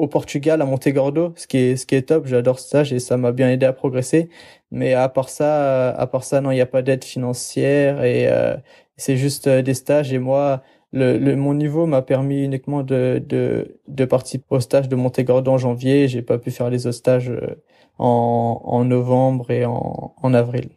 [0.00, 2.26] au Portugal, à Montegordo, ce qui est, ce qui est top.
[2.26, 4.30] J'adore stage et ça m'a bien aidé à progresser.
[4.70, 8.28] Mais à part ça, à part ça, non, il n'y a pas d'aide financière et
[8.28, 8.56] euh,
[8.96, 10.12] c'est juste euh, des stages.
[10.12, 14.88] Et moi, le, le mon niveau m'a permis uniquement de, de, de participer au stage
[14.88, 16.08] de Montegordo en janvier.
[16.08, 17.56] J'ai pas pu faire les stages euh,
[17.98, 20.70] en, en novembre et en, en avril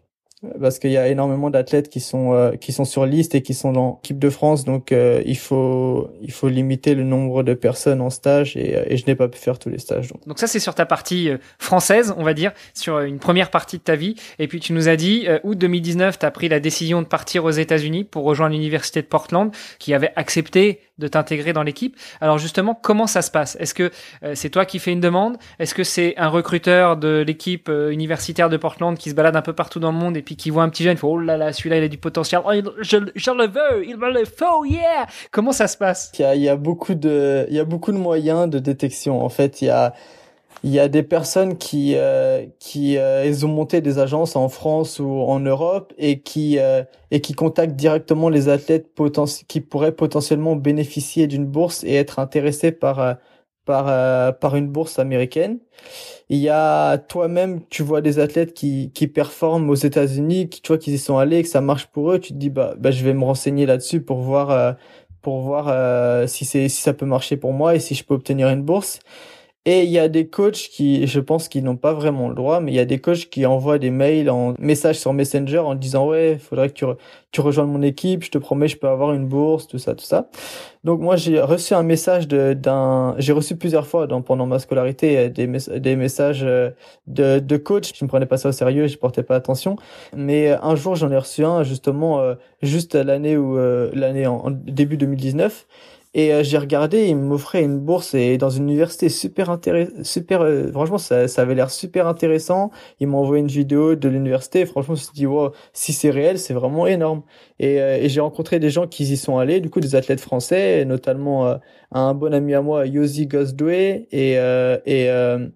[0.60, 3.54] parce qu'il y a énormément d'athlètes qui sont euh, qui sont sur liste et qui
[3.54, 4.66] sont dans l'équipe de France.
[4.66, 8.84] Donc euh, il faut il faut limiter le nombre de personnes en stage et, euh,
[8.88, 11.30] et je n'ai pas pu faire tous les stages donc, ça c'est sur ta partie
[11.58, 14.16] française on va dire sur une première partie de ta vie.
[14.40, 17.46] Et puis tu nous as dit août 2019 tu as pris la décision de partir
[17.46, 21.98] aux États-Unis pour rejoindre l'université de Portland qui avait accepté de t'intégrer dans l'équipe.
[22.22, 23.58] Alors justement, comment ça se passe?
[23.60, 23.92] Est-ce que
[24.24, 25.38] euh, c'est toi qui fais une demande?
[25.60, 29.42] Est-ce que c'est un recruteur de l'équipe euh, universitaire de Portland qui se balade un
[29.42, 31.38] peu partout dans le monde et puis qui voit un petit jeune, il oh là
[31.38, 35.08] là, celui-là il a du potentiel, oh, je, le veux, il me le faut, yeah!
[35.32, 36.12] Comment ça se passe?
[36.18, 38.60] Il y, a, il y a beaucoup de, il y a beaucoup de moyens de
[38.60, 39.24] détection.
[39.24, 39.94] En fait, il y a
[40.64, 44.48] il y a des personnes qui euh, qui euh, ils ont monté des agences en
[44.48, 48.88] France ou en Europe et qui euh, et qui contactent directement les athlètes
[49.48, 53.14] qui pourraient potentiellement bénéficier d'une bourse et être intéressés par euh,
[53.66, 55.60] par euh, par une bourse américaine.
[56.30, 60.70] Il y a toi-même, tu vois des athlètes qui qui performent aux États-Unis, qui tu
[60.70, 62.92] vois qu'ils y sont allés, que ça marche pour eux, tu te dis bah bah
[62.92, 64.76] je vais me renseigner là-dessus pour voir
[65.22, 68.50] pour voir si c'est si ça peut marcher pour moi et si je peux obtenir
[68.50, 69.00] une bourse.
[69.66, 72.60] Et il y a des coachs qui, je pense qu'ils n'ont pas vraiment le droit,
[72.60, 75.74] mais il y a des coachs qui envoient des mails en message sur Messenger en
[75.76, 76.86] disant ouais, faudrait que tu,
[77.32, 80.04] tu rejoignes mon équipe, je te promets, je peux avoir une bourse, tout ça, tout
[80.04, 80.28] ça.
[80.84, 85.30] Donc moi j'ai reçu un message d'un, j'ai reçu plusieurs fois pendant ma scolarité euh,
[85.30, 86.72] des, messages euh,
[87.08, 87.94] de, de coach.
[87.98, 89.78] Je ne prenais pas ça au sérieux, je portais pas attention.
[90.14, 92.22] Mais euh, un jour j'en ai reçu un justement
[92.62, 93.58] juste l'année où
[93.94, 95.66] l'année en, début 2019
[96.16, 100.42] et euh, j'ai regardé, il m'offrait une bourse et dans une université super intéressante, super,
[100.42, 102.70] euh, franchement, ça, ça avait l'air super intéressant.
[103.00, 104.66] Il m'a envoyé une vidéo de l'université.
[104.68, 107.24] Franchement, je me suis dit, wow, si c'est réel, c'est vraiment énorme.
[107.60, 110.22] Et, euh, et j'ai rencontré des gens qui y sont allés, du coup, des athlètes
[110.22, 111.58] français, notamment
[111.94, 115.06] un bon ami à moi, Yosi Gosdoué et, et,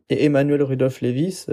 [0.09, 1.45] et, Emmanuel Rudolph Levis.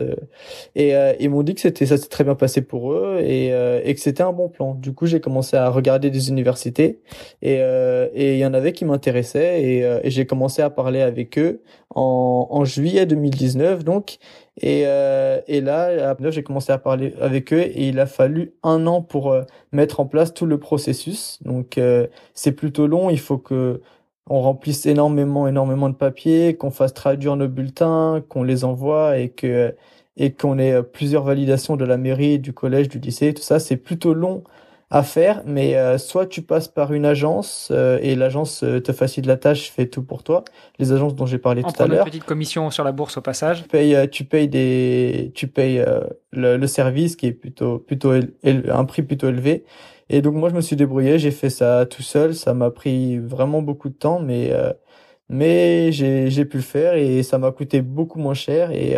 [0.75, 3.95] et ils m'ont dit que c'était, ça s'est très bien passé pour eux et, et
[3.95, 4.75] que c'était un bon plan.
[4.75, 7.01] Du coup, j'ai commencé à regarder des universités
[7.43, 10.71] et, et il y en avait qui m'ont m'intéressait et, euh, et j'ai commencé à
[10.71, 14.19] parler avec eux en, en juillet 2019 donc
[14.61, 18.87] et, euh, et là j'ai commencé à parler avec eux et il a fallu un
[18.87, 19.43] an pour euh,
[19.73, 23.81] mettre en place tout le processus donc euh, c'est plutôt long il faut que
[24.29, 29.31] on remplisse énormément énormément de papiers qu'on fasse traduire nos bulletins qu'on les envoie et
[29.31, 29.75] que
[30.17, 33.77] et qu'on ait plusieurs validations de la mairie du collège du lycée tout ça c'est
[33.77, 34.45] plutôt long
[34.95, 38.93] à faire, mais euh, soit tu passes par une agence euh, et l'agence euh, te
[38.93, 40.45] facilite la tâche, fait tout pour toi.
[40.79, 42.07] Les agences dont j'ai parlé tout à l'heure.
[42.07, 43.63] Une petite commission sur la bourse au passage.
[43.63, 45.85] Tu payes, tu payes des, tu payes
[46.31, 49.65] le, le, service qui est plutôt plutôt un prix plutôt élevé.
[50.11, 52.35] Et donc moi je me suis débrouillé, j'ai fait ça tout seul.
[52.35, 54.53] Ça m'a pris vraiment beaucoup de temps, mais
[55.29, 58.97] mais j'ai j'ai pu le faire et ça m'a coûté beaucoup moins cher et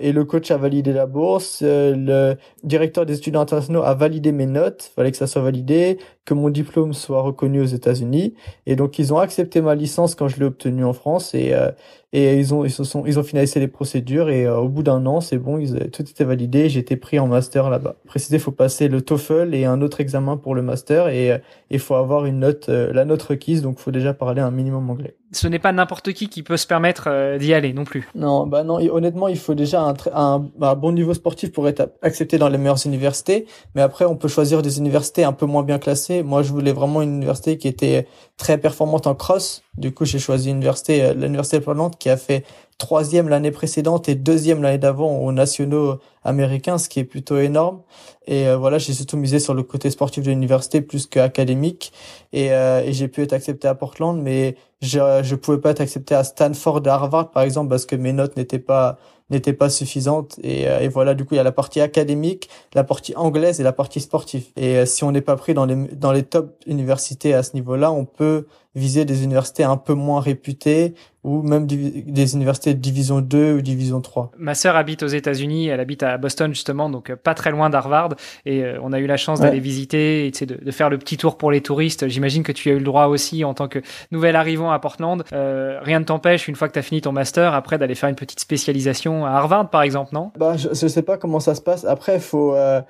[0.00, 4.32] et le coach a validé la bourse, euh, le directeur des études internationaux a validé
[4.32, 8.34] mes notes, fallait que ça soit validé, que mon diplôme soit reconnu aux États-Unis,
[8.66, 11.70] et donc ils ont accepté ma licence quand je l'ai obtenue en France et euh,
[12.12, 14.82] et ils ont ils se sont ils ont finalisé les procédures et euh, au bout
[14.82, 17.96] d'un an c'est bon, ils, tout était validé, j'ai été pris en master là-bas.
[18.06, 21.94] Précisé, faut passer le TOEFL et un autre examen pour le master et il faut
[21.94, 25.16] avoir une note la note requise, donc faut déjà parler un minimum anglais.
[25.32, 28.08] ce n'est pas n'importe qui qui peut se permettre euh, d'y aller non plus.
[28.14, 28.78] Non, bah non.
[28.90, 32.58] honnêtement, il faut déjà un, un, un, bon niveau sportif pour être accepté dans les
[32.58, 33.46] meilleures universités.
[33.74, 36.22] Mais après, on peut choisir des universités un peu moins bien classées.
[36.22, 39.62] Moi, je voulais vraiment une université qui était très performante en cross.
[39.76, 41.64] Du coup, j'ai choisi l'université, euh, l'université de
[41.96, 42.44] qui a fait
[42.78, 47.82] troisième l'année précédente et deuxième l'année d'avant aux nationaux américains, ce qui est plutôt énorme.
[48.26, 51.92] Et euh, voilà, j'ai surtout misé sur le côté sportif de l'université plus qu'académique.
[52.32, 55.80] Et, euh, et j'ai pu être accepté à Portland, mais je je pouvais pas être
[55.80, 58.98] accepté à Stanford, à Harvard par exemple, parce que mes notes n'étaient pas
[59.30, 60.38] n'étaient pas suffisantes.
[60.42, 63.60] Et, euh, et, voilà, du coup, il y a la partie académique, la partie anglaise
[63.60, 64.44] et la partie sportive.
[64.56, 67.92] Et si on n'est pas pris dans les dans les top universités à ce niveau-là,
[67.92, 73.20] on peut viser des universités un peu moins réputées ou même des universités de division
[73.20, 74.30] 2 ou division 3.
[74.38, 77.70] Ma sœur habite aux États-Unis, elle habite à Boston justement, donc euh, pas très loin
[77.70, 78.10] d'Harvard,
[78.46, 81.16] et euh, on a eu la chance d'aller visiter et de, de, faire le petit
[81.16, 82.08] tour pour les touristes.
[82.08, 85.24] J'imagine que tu as eu le droit aussi en tant que nouvel arrivant à Portland.
[85.32, 88.08] Euh, rien ne t'empêche, une fois que tu as fini ton master, après d'aller faire
[88.08, 90.32] une petite spécialisation à Harvard par exemple, non?
[90.38, 91.84] Bah je, je sais pas comment ça se passe.
[91.84, 92.80] Après, faut euh,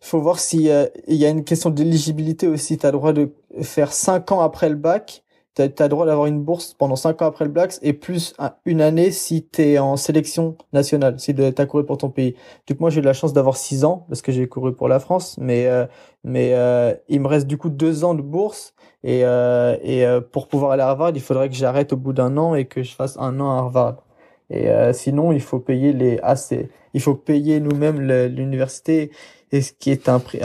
[0.00, 0.70] faut voir si
[1.08, 2.78] il y a une question d'éligibilité aussi.
[2.78, 3.30] Tu as le droit de
[3.62, 5.22] faire 5 ans après le bac
[5.54, 8.34] tu as, droit d'avoir une bourse pendant 5 ans après le Blacks et plus
[8.64, 12.34] une année si tu es en sélection nationale, si tu as couru pour ton pays.
[12.66, 14.88] Du coup, moi, j'ai eu la chance d'avoir 6 ans parce que j'ai couru pour
[14.88, 15.86] la France, mais euh,
[16.24, 20.48] mais euh, il me reste du coup 2 ans de bourse et, euh, et pour
[20.48, 22.94] pouvoir aller à Harvard, il faudrait que j'arrête au bout d'un an et que je
[22.94, 24.04] fasse un an à Harvard.
[24.52, 29.12] Et sinon, il faut payer les assez, il faut payer nous-mêmes l'université
[29.52, 30.40] et ce qui est un prix,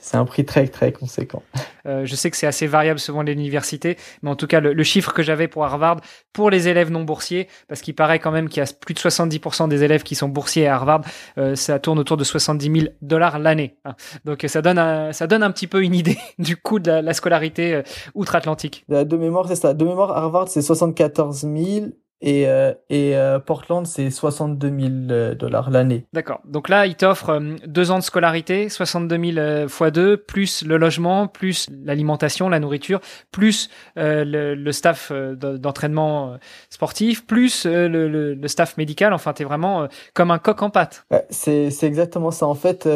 [0.00, 1.42] c'est un prix très très conséquent.
[1.86, 5.12] Euh, je sais que c'est assez variable selon l'université, mais en tout cas le, chiffre
[5.12, 6.00] que j'avais pour Harvard
[6.32, 8.98] pour les élèves non boursiers, parce qu'il paraît quand même qu'il y a plus de
[8.98, 11.02] 70% des élèves qui sont boursiers à Harvard,
[11.38, 13.78] euh, ça tourne autour de 70 000 dollars l'année.
[13.84, 13.94] Hein.
[14.24, 17.14] Donc ça donne un, ça donne un petit peu une idée du coût de la,
[17.14, 17.82] scolarité euh,
[18.14, 18.84] outre-Atlantique.
[18.88, 19.74] De mémoire, c'est ça.
[19.74, 21.86] De mémoire, Harvard c'est 74 000
[22.20, 26.04] et, euh, et euh, Portland, c'est 62 000 euh, dollars l'année.
[26.12, 26.40] D'accord.
[26.44, 31.28] Donc là, il t'offre deux ans de scolarité, 62 000 fois deux, plus le logement,
[31.28, 33.00] plus l'alimentation, la nourriture,
[33.30, 36.38] plus le, le, staff d'entraînement
[36.70, 39.12] sportif, plus le, le, staff médical.
[39.12, 41.04] Enfin, t'es vraiment comme un coq en pâte.
[41.30, 42.46] c'est exactement ça.
[42.46, 42.88] En fait,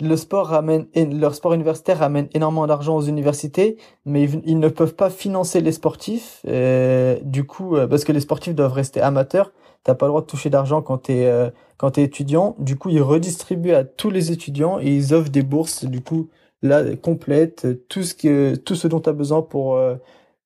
[0.00, 4.94] le sport ramène, leur sport universitaire ramène énormément d'argent aux universités, mais ils, ne peuvent
[4.94, 6.40] pas financer les sportifs.
[6.46, 9.52] Euh, du coup, euh, parce que les sportifs doivent rester amateurs,
[9.84, 12.56] t'as pas le droit de toucher d'argent quand t'es euh, quand t'es étudiant.
[12.58, 15.84] Du coup, ils redistribuent à tous les étudiants et ils offrent des bourses.
[15.84, 16.28] Du coup,
[16.62, 19.96] là complète tout ce que tout ce dont t'as besoin pour euh,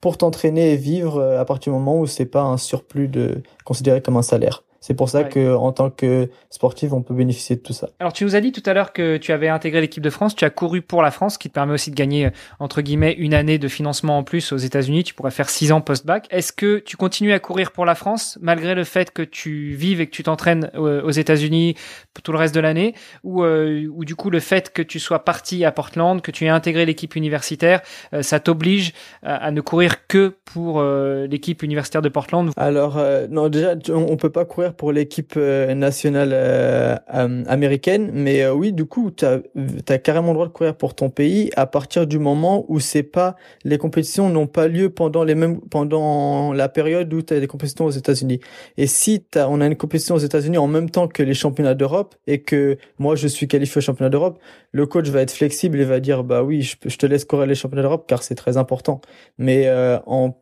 [0.01, 4.03] pour t'entraîner et vivre à partir du moment où c'est pas un surplus de considéré
[4.03, 4.66] comme un salaire.
[4.87, 7.89] C'est pour ça que en tant que sportif, on peut bénéficier de tout ça.
[7.99, 10.37] Alors tu nous as dit tout à l'heure que tu avais intégré l'équipe de France,
[10.37, 13.35] tu as couru pour la France, qui te permet aussi de gagner entre guillemets une
[13.35, 15.03] année de financement en plus aux États-Unis.
[15.03, 16.29] Tu pourrais faire six ans post-bac.
[16.31, 20.01] Est-ce que tu continues à courir pour la France malgré le fait que tu vives
[20.01, 21.75] et que tu t'entraînes aux États-Unis
[22.23, 22.95] tout le reste de l'année,
[23.25, 26.45] ou euh, ou du coup le fait que tu sois parti à Portland, que tu
[26.45, 32.03] aies intégré l'équipe universitaire, euh, ça t'oblige à, ne courir que pour euh, l'équipe universitaire
[32.03, 32.51] de Portland?
[32.57, 32.99] Alors
[33.31, 38.73] non, déjà on peut pas courir pour l'équipe euh, nationale euh, euh, américaine, mais oui,
[38.73, 42.19] du coup, tu as, carrément le droit de courir pour ton pays à partir du
[42.19, 47.13] moment où c'est pas les compétitions n'ont pas lieu pendant les mêmes pendant la période
[47.13, 48.41] où tu as des compétitions aux États-Unis.
[48.77, 52.15] Et si on a une compétition aux États-Unis en même temps que les championnats d'Europe
[52.27, 54.39] et que moi je suis qualifié au championnat d'Europe,
[54.73, 57.55] le coach va être flexible et va dire bah oui, je, te laisse courir les
[57.55, 59.01] championnats d'Europe car c'est très important.
[59.39, 59.71] Mais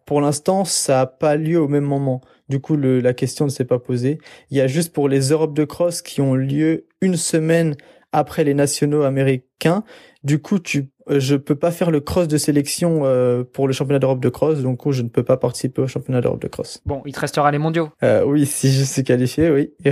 [0.06, 2.20] pour l'instant, ça a pas lieu au même moment.
[2.48, 4.18] Du coup, le, la question ne s'est pas posée.
[4.50, 7.74] Il y a juste pour les Europes de cross qui ont lieu une semaine
[8.12, 9.82] après les nationaux américains.
[10.22, 13.72] Du coup, tu, euh, je peux pas faire le cross de sélection euh, pour le
[13.74, 16.80] championnat d'Europe de cross, donc je ne peux pas participer au championnat d'Europe de cross.
[16.86, 17.90] Bon, il te restera les mondiaux.
[18.02, 19.72] Euh, oui, si je suis qualifié, oui,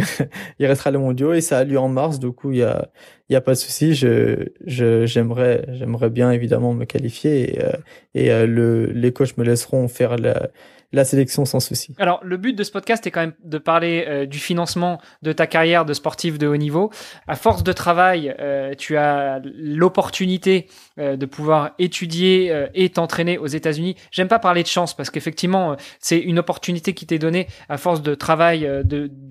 [0.59, 2.89] il restera les mondiaux et ça a lieu en mars, du coup il y a,
[3.29, 3.95] il y a pas de souci.
[3.95, 7.73] Je, je, j'aimerais, j'aimerais bien évidemment me qualifier et, euh,
[8.15, 10.49] et le, les coachs me laisseront faire la
[10.93, 11.95] la sélection sans souci.
[11.99, 15.33] Alors, le but de ce podcast est quand même de parler euh, du financement de
[15.33, 16.91] ta carrière de sportif de haut niveau.
[17.27, 20.67] À force de travail, euh, tu as l'opportunité
[20.99, 23.97] euh, de pouvoir étudier et t'entraîner aux États-Unis.
[24.11, 28.03] J'aime pas parler de chance parce qu'effectivement, c'est une opportunité qui t'est donnée à force
[28.03, 28.69] de travail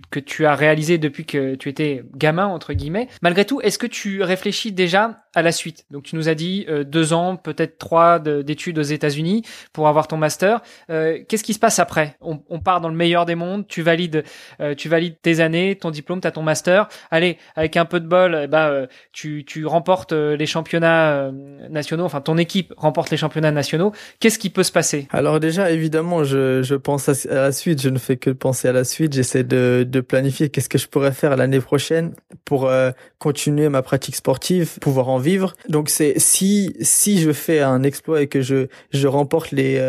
[0.09, 3.07] que tu as réalisé depuis que tu étais gamin entre guillemets.
[3.21, 5.85] Malgré tout, est-ce que tu réfléchis déjà à la suite?
[5.91, 9.43] Donc, tu nous as dit deux ans, peut-être trois d'études aux États-Unis
[9.73, 10.61] pour avoir ton master.
[10.87, 14.23] Qu'est-ce qui qui se passe après on, part dans le meilleur des mondes, tu valides,
[14.61, 16.87] euh, tu valides tes années, ton diplôme, tu as ton master.
[17.09, 21.29] Allez, avec un peu de bol, bah, tu, tu remportes les championnats
[21.69, 23.91] nationaux, enfin ton équipe remporte les championnats nationaux.
[24.19, 25.07] Qu'est-ce qui peut se passer?
[25.11, 28.83] Alors déjà, évidemment, je, pense à, la suite, je ne fais que penser à la
[28.83, 32.13] suite, j'essaie de, de planifier qu'est-ce que je pourrais faire l'année prochaine
[32.45, 32.71] pour
[33.19, 35.55] continuer ma pratique sportive, pouvoir en vivre.
[35.67, 39.81] Donc c'est si si je fais un exploit et que je je remporte les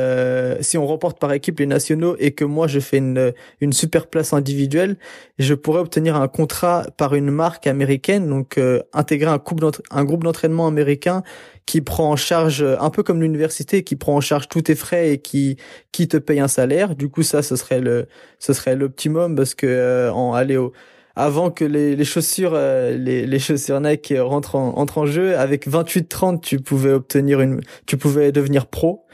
[0.60, 4.06] si on remporte par équipe les nationaux et que moi je fais une, une super
[4.06, 4.96] place individuelle,
[5.38, 9.42] je pourrais obtenir un contrat par une marque américaine, donc euh, intégrer un,
[9.90, 11.22] un groupe d'entraînement américain
[11.66, 15.12] qui prend en charge, un peu comme l'université, qui prend en charge tous tes frais
[15.12, 15.56] et qui
[15.92, 16.96] qui te paye un salaire.
[16.96, 18.06] Du coup, ça, ce serait le
[18.38, 20.72] ce serait l'optimum parce que euh, en aller au
[21.16, 25.36] avant que les, les chaussures euh, les, les chaussures Nike rentrent en, entrent en jeu
[25.36, 29.04] avec 28 30 tu pouvais obtenir une tu pouvais devenir pro.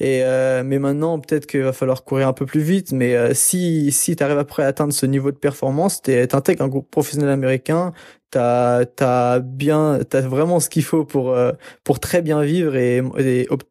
[0.00, 3.34] Et euh, mais maintenant peut-être qu'il va falloir courir un peu plus vite mais euh,
[3.34, 6.90] si si tu arrives après à atteindre ce niveau de performance tu intègres un groupe
[6.90, 7.92] professionnel américain
[8.30, 11.52] t'as t'as bien t'as vraiment ce qu'il faut pour euh,
[11.84, 13.02] pour très bien vivre et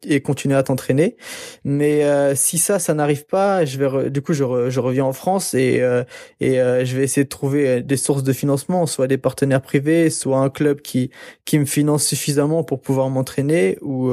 [0.04, 1.16] et, continuer à t'entraîner.
[1.64, 5.12] Mais euh, si ça ça n'arrive pas je vais du coup je, je reviens en
[5.12, 6.04] France et euh,
[6.40, 10.38] et je vais essayer de trouver des sources de financement soit des partenaires privés soit
[10.38, 11.10] un club qui
[11.44, 14.10] qui me finance suffisamment pour pouvoir m'entraîner ou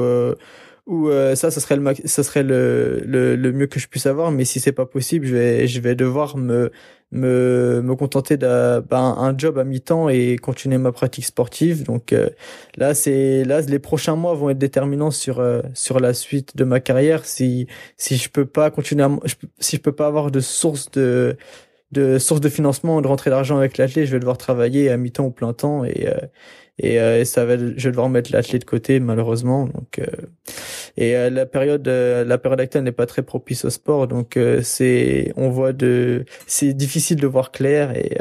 [0.86, 4.30] ou ça ça serait le ça serait le, le, le mieux que je puisse avoir
[4.30, 6.70] mais si c'est pas possible je vais je vais devoir me
[7.14, 11.84] me, me contenter d'un ben, un job à mi-temps et continuer ma pratique sportive.
[11.84, 12.28] Donc euh,
[12.76, 16.64] là, c'est là les prochains mois vont être déterminants sur euh, sur la suite de
[16.64, 17.24] ma carrière.
[17.24, 17.66] Si
[17.96, 19.06] si je peux pas continuer,
[19.60, 21.36] si je peux pas avoir de source de
[21.92, 25.26] de source de financement, de rentrer d'argent avec l'athlète, je vais devoir travailler à mi-temps
[25.26, 26.08] ou plein temps et
[26.82, 29.66] euh, et, et, ça va je vais devoir mettre l'athlète de côté malheureusement.
[29.66, 30.00] Donc
[30.96, 34.06] et euh, la période euh, la période actuelle n'est pas très propice au sport.
[34.08, 37.96] Donc euh, c'est on voit de c'est difficile de voir clair.
[37.96, 38.18] Et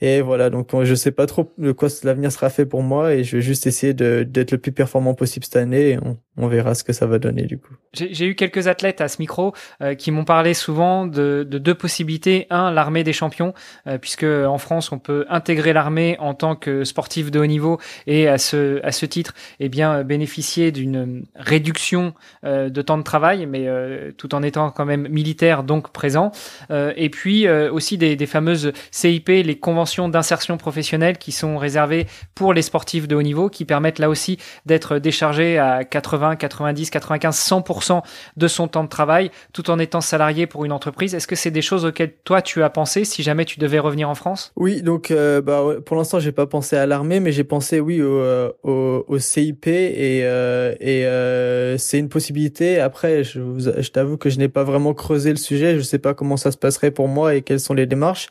[0.00, 3.14] et voilà, donc je sais pas trop de quoi l'avenir sera fait pour moi.
[3.14, 5.90] Et je vais juste essayer d'être le plus performant possible cette année.
[5.90, 5.98] Et
[6.38, 7.74] on verra ce que ça va donner du coup.
[7.92, 11.74] J'ai eu quelques athlètes à ce micro euh, qui m'ont parlé souvent de, de, deux
[11.74, 12.46] possibilités.
[12.48, 13.52] Un, l'armée des champions,
[13.86, 17.78] euh, puisque en France on peut intégrer l'armée en tant que sportif de haut niveau
[18.06, 22.14] et à ce à ce titre, eh bien bénéficier d'une réduction
[22.44, 23.68] euh, de temps de travail, mais
[24.16, 26.32] tout en étant quand même militaire donc présent.
[26.70, 32.54] et puis aussi des, des fameuses CIP, les conventions d'insertion professionnelle qui sont réservées pour
[32.54, 37.36] les sportifs de haut niveau, qui permettent là aussi d'être déchargé à 80, 90, 95,
[37.36, 38.02] 100%
[38.36, 41.14] de son temps de travail, tout en étant salarié pour une entreprise.
[41.14, 44.08] Est-ce que c'est des choses auxquelles toi tu as pensé si jamais tu devais revenir
[44.08, 44.52] en France?
[44.56, 48.02] Oui, donc euh, bah, pour l'instant j'ai pas pensé à l'armée, mais j'ai pensé oui
[48.02, 52.80] au, euh, au, CIP et, euh, et c'est une possibilité.
[52.80, 55.76] Après, je, je t'avoue que je n'ai pas vraiment creusé le sujet.
[55.76, 58.28] Je sais pas comment ça se passerait pour moi et quelles sont les démarches.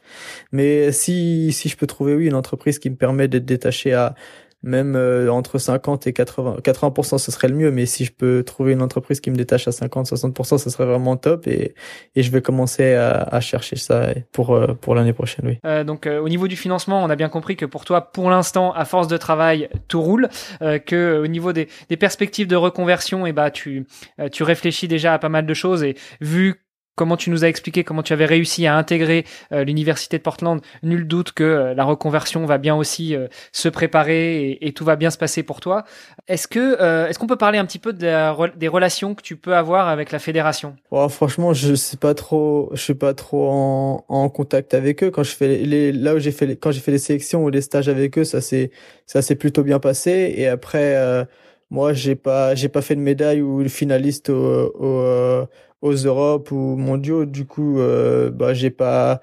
[0.51, 4.15] Mais si si je peux trouver oui une entreprise qui me permet d'être détaché à
[4.63, 8.43] même euh, entre 50 et 80 80 ce serait le mieux mais si je peux
[8.43, 11.73] trouver une entreprise qui me détache à 50 60 ce serait vraiment top et,
[12.15, 15.59] et je vais commencer à, à chercher ça pour euh, pour l'année prochaine oui.
[15.65, 18.71] Euh, donc au niveau du financement on a bien compris que pour toi pour l'instant
[18.73, 23.29] à force de travail tout roule que au niveau des, des perspectives de reconversion et
[23.29, 23.87] eh bah tu
[24.31, 26.61] tu réfléchis déjà à pas mal de choses et vu
[26.95, 30.61] comment tu nous as expliqué comment tu avais réussi à intégrer euh, l'université de Portland,
[30.83, 34.95] nul doute que euh, la reconversion va bien aussi euh, se préparer et, tout va
[34.95, 35.83] bien se passer pour toi.
[36.27, 39.55] Est-ce que est-ce qu'on peut parler un petit peu de des relations que tu peux
[39.55, 40.75] avoir avec la fédération?
[40.89, 45.11] Oh, Franchement, je sais pas trop, je suis pas trop en, en contact avec eux.
[45.11, 47.49] Quand je fais les, là où j'ai fait les, quand j'ai fait les sélections ou
[47.49, 48.71] les stages avec eux, ça s'est
[49.05, 50.33] ça s'est plutôt bien passé.
[50.37, 51.27] Et après,
[51.71, 55.47] moi, j'ai pas j'ai pas fait de médaille ou finaliste au, au
[55.81, 57.25] aux Europes ou mondiaux.
[57.25, 59.21] Du coup, euh, bah j'ai pas,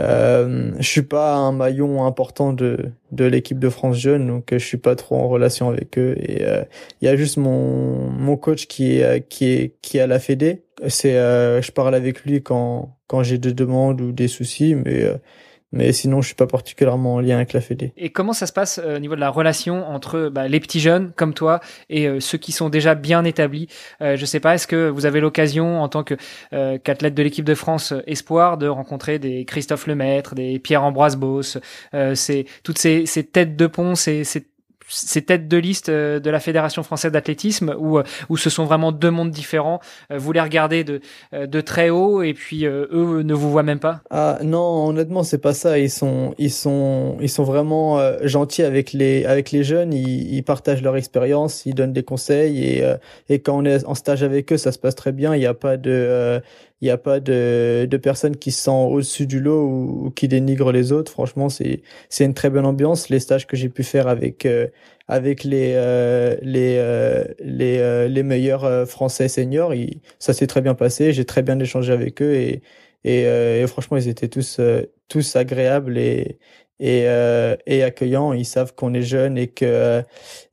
[0.00, 4.58] euh, je suis pas un maillon important de de l'équipe de France jeune, donc euh,
[4.58, 6.16] je suis pas trop en relation avec eux.
[6.18, 6.64] Et euh,
[7.00, 10.18] il y a juste mon mon coach qui est qui est qui est à la
[10.18, 10.62] Fédé.
[10.88, 15.06] C'est, je parle avec lui quand quand j'ai des demandes ou des soucis, mais
[15.74, 17.92] mais sinon, je suis pas particulièrement en lien avec la Fédé.
[17.96, 20.78] Et comment ça se passe euh, au niveau de la relation entre bah, les petits
[20.78, 21.58] jeunes comme toi
[21.90, 23.66] et euh, ceux qui sont déjà bien établis?
[24.00, 26.14] Euh, Je sais pas, est-ce que vous avez l'occasion en tant que
[26.52, 31.58] euh, qu'athlète de l'équipe de France espoir de rencontrer des Christophe Lemaître, des Pierre-Ambroise Beauce,
[32.14, 34.46] c'est toutes ces, ces, têtes de pont, ces, ces
[34.88, 39.10] ces têtes de liste de la Fédération française d'athlétisme où, où ce sont vraiment deux
[39.10, 41.00] mondes différents Vous les regardez de,
[41.32, 44.02] de très haut et puis eux ne vous voient même pas?
[44.10, 45.78] Ah non, honnêtement, c'est pas ça.
[45.78, 49.92] Ils sont, ils sont, ils sont vraiment gentils avec les, avec les jeunes.
[49.92, 52.94] Ils, ils partagent leur expérience, ils donnent des conseils et,
[53.28, 55.34] et quand on est en stage avec eux, ça se passe très bien.
[55.34, 56.42] Il n'y a pas de
[56.84, 60.70] il n'y a pas de, de personnes qui sont au-dessus du lot ou, qui dénigrent
[60.70, 61.10] les autres.
[61.10, 63.08] Franchement, c'est c'est une très bonne ambiance.
[63.08, 64.68] Les stages que j'ai pu faire avec euh,
[65.08, 69.72] avec les euh, les euh, les les meilleurs français seniors,
[70.18, 71.12] ça s'est très bien passé.
[71.14, 72.62] J'ai très bien échangé avec eux et
[73.06, 74.60] et, franchement, ils étaient tous
[75.08, 76.38] tous agréables et
[76.80, 77.04] et,
[77.66, 78.32] et accueillants.
[78.34, 80.02] Ils savent qu'on est jeune et que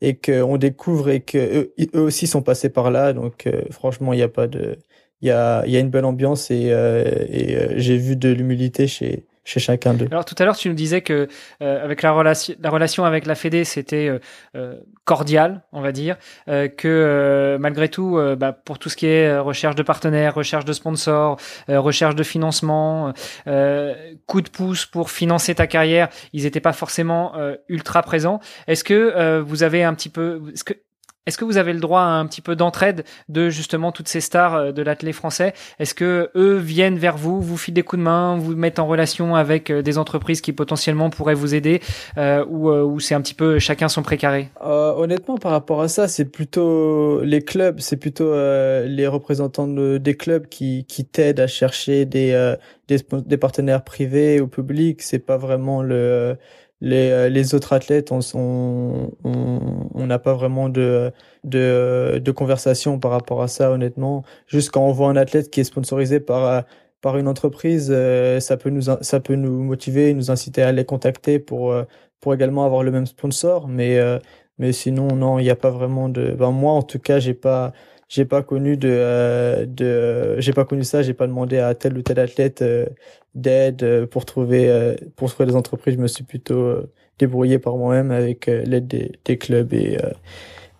[0.02, 3.14] et qu'on découvre et que eux, aussi sont passés par là.
[3.14, 4.78] Donc franchement, il n'y a pas de
[5.22, 8.30] il y a, y a une belle ambiance et, euh, et euh, j'ai vu de
[8.30, 10.08] l'humilité chez, chez chacun d'eux.
[10.12, 11.28] Alors tout à l'heure, tu nous disais que
[11.62, 14.20] euh, avec la relation, la relation avec la Fédé, c'était euh,
[14.56, 16.16] euh cordial, on va dire,
[16.48, 20.72] euh, que malgré tout, bah, pour tout ce qui est recherche de partenaires, recherche de
[20.72, 23.12] sponsors, recherche de financement,
[24.28, 27.34] coup de pouce pour financer ta carrière, ils n'étaient pas forcément
[27.68, 28.40] ultra présents.
[28.68, 30.76] Est-ce que vous avez un petit peu, est-ce que
[31.28, 34.22] est-ce que vous avez le droit à un petit peu d'entraide de justement toutes ces
[34.22, 35.54] stars euh, de l'athlète français?
[35.80, 38.88] Est-ce que eux viennent vers vous, vous filent des coups de main, vous mettent en
[38.88, 41.82] relation avec euh, des entreprises qui potentiellement pourraient vous aider,
[42.18, 44.50] euh, ou, euh, ou c'est un petit peu chacun son précaré?
[44.64, 50.16] Euh, Honnêtement, par rapport à ça, c'est plutôt les clubs, c'est plutôt les représentants des
[50.16, 52.56] clubs qui, qui t'aident à chercher des,
[52.88, 55.02] des, des partenaires privés ou publics.
[55.02, 56.38] C'est pas vraiment le
[56.82, 58.22] les, euh, les autres athlètes, on
[59.24, 61.12] on n'a pas vraiment de,
[61.44, 64.24] de, de conversation par rapport à ça, honnêtement.
[64.48, 66.62] Juste quand on voit un athlète qui est sponsorisé par, euh,
[67.02, 70.86] par une entreprise, euh, ça peut nous, ça peut nous motiver, nous inciter à les
[70.86, 71.74] contacter pour,
[72.20, 73.68] pour également avoir le même sponsor.
[73.68, 74.00] Mais,
[74.58, 77.34] mais sinon, non, il n'y a pas vraiment de, ben, moi, en tout cas, j'ai
[77.34, 77.74] pas,
[78.12, 82.02] j'ai pas connu de, de, j'ai pas connu ça, j'ai pas demandé à tel ou
[82.02, 82.62] tel athlète
[83.36, 85.96] d'aide euh, pour trouver euh, pour trouver des entreprises.
[85.96, 89.98] Je me suis plutôt euh, débrouillé par moi-même avec l'aide des, des, clubs et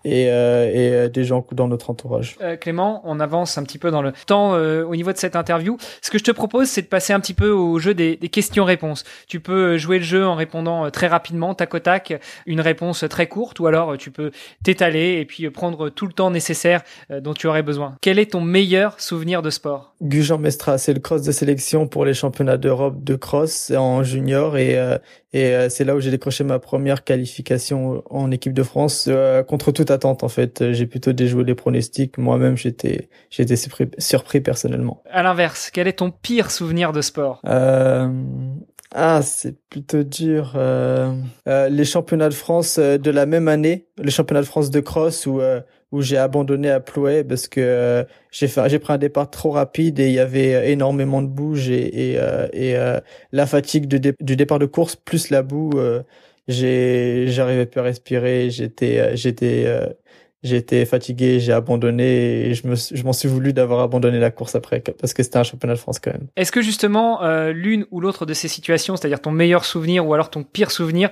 [0.04, 2.36] et, euh, et euh, des gens dans notre entourage.
[2.40, 5.36] Euh, Clément, on avance un petit peu dans le temps euh, au niveau de cette
[5.36, 5.76] interview.
[6.00, 8.28] Ce que je te propose, c'est de passer un petit peu au jeu des, des
[8.28, 9.04] questions-réponses.
[9.28, 13.26] Tu peux jouer le jeu en répondant très rapidement, tac au tac, une réponse très
[13.26, 14.30] courte, ou alors tu peux
[14.62, 17.96] t'étaler et puis prendre tout le temps nécessaire dont tu aurais besoin.
[18.00, 19.94] Quel est ton meilleur souvenir de sport?
[20.02, 24.56] Gujan Mestra, c'est le cross de sélection pour les championnats d'Europe de cross en junior
[24.56, 24.78] et
[25.34, 29.08] et c'est là où j'ai décroché ma première qualification en équipe de France
[29.48, 30.72] contre toute attente en fait.
[30.72, 32.18] J'ai plutôt déjoué les pronostics.
[32.18, 35.02] Moi-même, j'étais j'étais surpris, surpris personnellement.
[35.10, 37.40] À l'inverse, quel est ton pire souvenir de sport?
[37.46, 38.08] Euh...
[38.94, 40.52] Ah, c'est plutôt dur.
[40.56, 41.14] Euh...
[41.48, 45.26] Euh, les championnats de France de la même année, les championnats de France de cross
[45.26, 45.40] où
[45.92, 50.00] où j'ai abandonné à Plouay parce que j'ai fait j'ai pris un départ trop rapide
[50.00, 52.18] et il y avait énormément de bouge et et,
[52.54, 52.76] et
[53.32, 55.72] la fatigue du départ de course plus la boue
[56.48, 59.86] j'ai j'arrivais plus à respirer j'étais euh, j'étais euh,
[60.42, 64.54] j'étais fatigué j'ai abandonné et je me je m'en suis voulu d'avoir abandonné la course
[64.54, 66.26] après parce que c'était un championnat de France quand même.
[66.36, 70.14] Est-ce que justement euh, l'une ou l'autre de ces situations c'est-à-dire ton meilleur souvenir ou
[70.14, 71.10] alors ton pire souvenir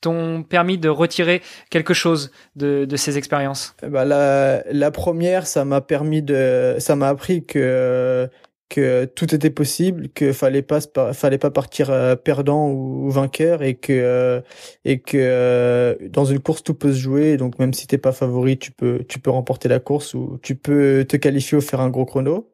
[0.00, 3.76] t'ont permis de retirer quelque chose de, de ces expériences?
[3.86, 8.28] Bah la, la première ça m'a permis de ça m'a appris que
[8.72, 10.80] que tout était possible, que fallait pas
[11.12, 14.40] fallait pas partir euh, perdant ou, vainqueur et que euh,
[14.86, 18.12] et que euh, dans une course tout peut se jouer donc même si t'es pas
[18.12, 21.80] favori tu peux tu peux remporter la course ou tu peux te qualifier ou faire
[21.80, 22.48] un gros chrono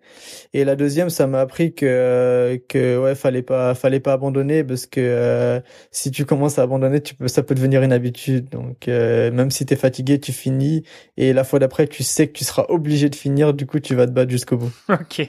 [0.55, 4.87] et la deuxième, ça m'a appris que que ouais, fallait pas fallait pas abandonner parce
[4.87, 5.61] que euh,
[5.91, 8.49] si tu commences à abandonner, tu peux ça peut devenir une habitude.
[8.51, 10.85] Donc euh, même si tu es fatigué, tu finis
[11.17, 13.95] et la fois d'après, tu sais que tu seras obligé de finir, du coup, tu
[13.95, 14.73] vas te battre jusqu'au bout.
[14.89, 15.29] OK.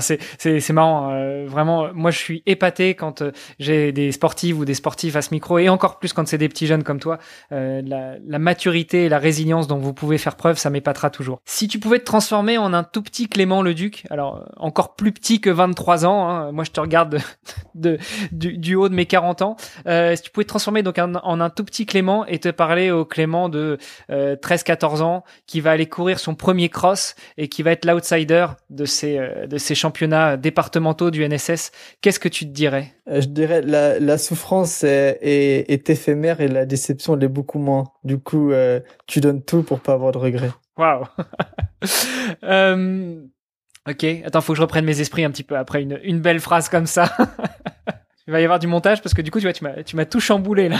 [0.00, 3.22] C'est c'est c'est marrant euh, vraiment moi je suis épaté quand
[3.58, 6.48] j'ai des sportives ou des sportifs à ce micro et encore plus quand c'est des
[6.48, 7.18] petits jeunes comme toi,
[7.50, 11.40] la, la maturité et la résilience dont vous pouvez faire preuve, ça m'épatera toujours.
[11.44, 14.94] Si tu pouvais te transformer en un tout petit Clément le Duc, alors euh, encore
[14.94, 16.28] plus petit que 23 ans.
[16.28, 16.52] Hein.
[16.52, 17.18] Moi, je te regarde
[17.74, 17.98] de,
[18.32, 19.56] du, haut de mes 40 ans.
[19.86, 22.90] Euh, si tu pouvais te transformer donc en, un tout petit Clément et te parler
[22.90, 23.78] au Clément de
[24.10, 28.46] 13-14 euh, ans qui va aller courir son premier cross et qui va être l'outsider
[28.70, 29.18] de ces
[29.48, 32.94] de ces championnats départementaux du NSS, qu'est-ce que tu te dirais?
[33.06, 37.84] Je dirais la, la souffrance est, est, éphémère et la déception l'est beaucoup moins.
[38.04, 38.52] Du coup,
[39.06, 40.52] tu donnes tout pour pas avoir de regrets.
[40.76, 41.06] Waouh.
[43.88, 46.38] Ok, attends, faut que je reprenne mes esprits un petit peu après une, une belle
[46.38, 47.16] phrase comme ça.
[48.28, 49.96] Il va y avoir du montage parce que du coup, tu vois, tu m'as, tu
[49.96, 50.78] m'as tout chamboulé là.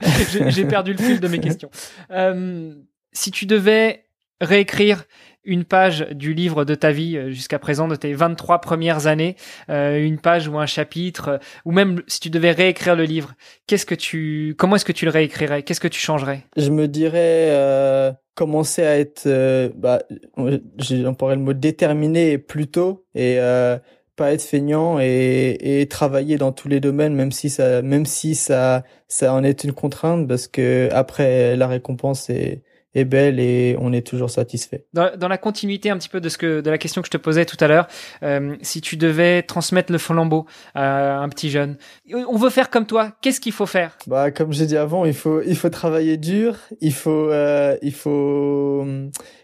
[0.48, 1.70] J'ai perdu le fil de mes questions.
[2.10, 2.74] Euh,
[3.12, 4.05] si tu devais
[4.40, 5.04] réécrire
[5.46, 9.36] une page du livre de ta vie euh, jusqu'à présent, de tes 23 premières années,
[9.70, 13.34] euh, une page ou un chapitre, euh, ou même si tu devais réécrire le livre,
[13.66, 15.62] qu'est-ce que tu, comment est-ce que tu le réécrirais?
[15.62, 16.44] Qu'est-ce que tu changerais?
[16.56, 20.00] Je me dirais euh, commencer à être, euh, bah,
[20.36, 23.78] le mot déterminé plus tôt et euh,
[24.16, 28.34] pas être feignant et, et travailler dans tous les domaines, même si ça, même si
[28.34, 32.62] ça, ça en est une contrainte, parce que après la récompense est
[32.96, 34.86] est belle et on est toujours satisfait.
[34.94, 37.10] Dans, dans, la continuité un petit peu de ce que de la question que je
[37.10, 37.86] te posais tout à l'heure,
[38.22, 41.76] euh, si tu devais transmettre le flambeau à un petit jeune,
[42.12, 43.96] on veut faire comme toi, qu'est-ce qu'il faut faire?
[44.06, 47.92] Bah comme j'ai dit avant, il faut il faut travailler dur, il faut euh, il
[47.92, 48.86] faut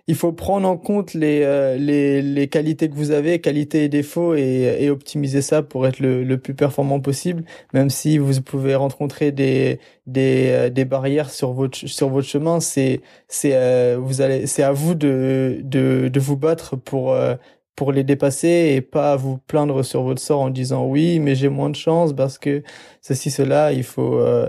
[0.08, 3.88] il faut prendre en compte les, euh, les, les qualités que vous avez, qualités et
[3.88, 8.42] défauts, et, et optimiser ça pour être le, le, plus performant possible, même si vous
[8.42, 13.96] pouvez rencontrer des, des, euh, des barrières sur votre, sur votre chemin, c'est, c'est, euh,
[14.00, 17.36] vous allez, c'est à vous de, de, de vous battre pour, euh,
[17.76, 21.48] pour les dépasser et pas vous plaindre sur votre sort en disant oui, mais j'ai
[21.48, 22.62] moins de chance parce que
[23.00, 24.48] ceci, cela, il faut, euh,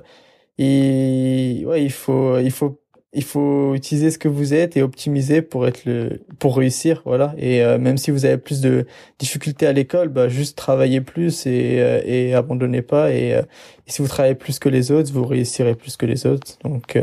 [0.58, 2.80] il, ouais, il faut, il faut
[3.14, 7.34] il faut utiliser ce que vous êtes et optimiser pour être le pour réussir voilà.
[7.38, 8.86] Et euh, même si vous avez plus de
[9.20, 13.12] difficultés à l'école bah juste travaillez plus et euh, et abandonnez pas.
[13.12, 13.42] Et, euh,
[13.88, 16.58] et, si vous travaillez plus que les autres vous réussirez plus que les autres.
[16.64, 16.98] Donc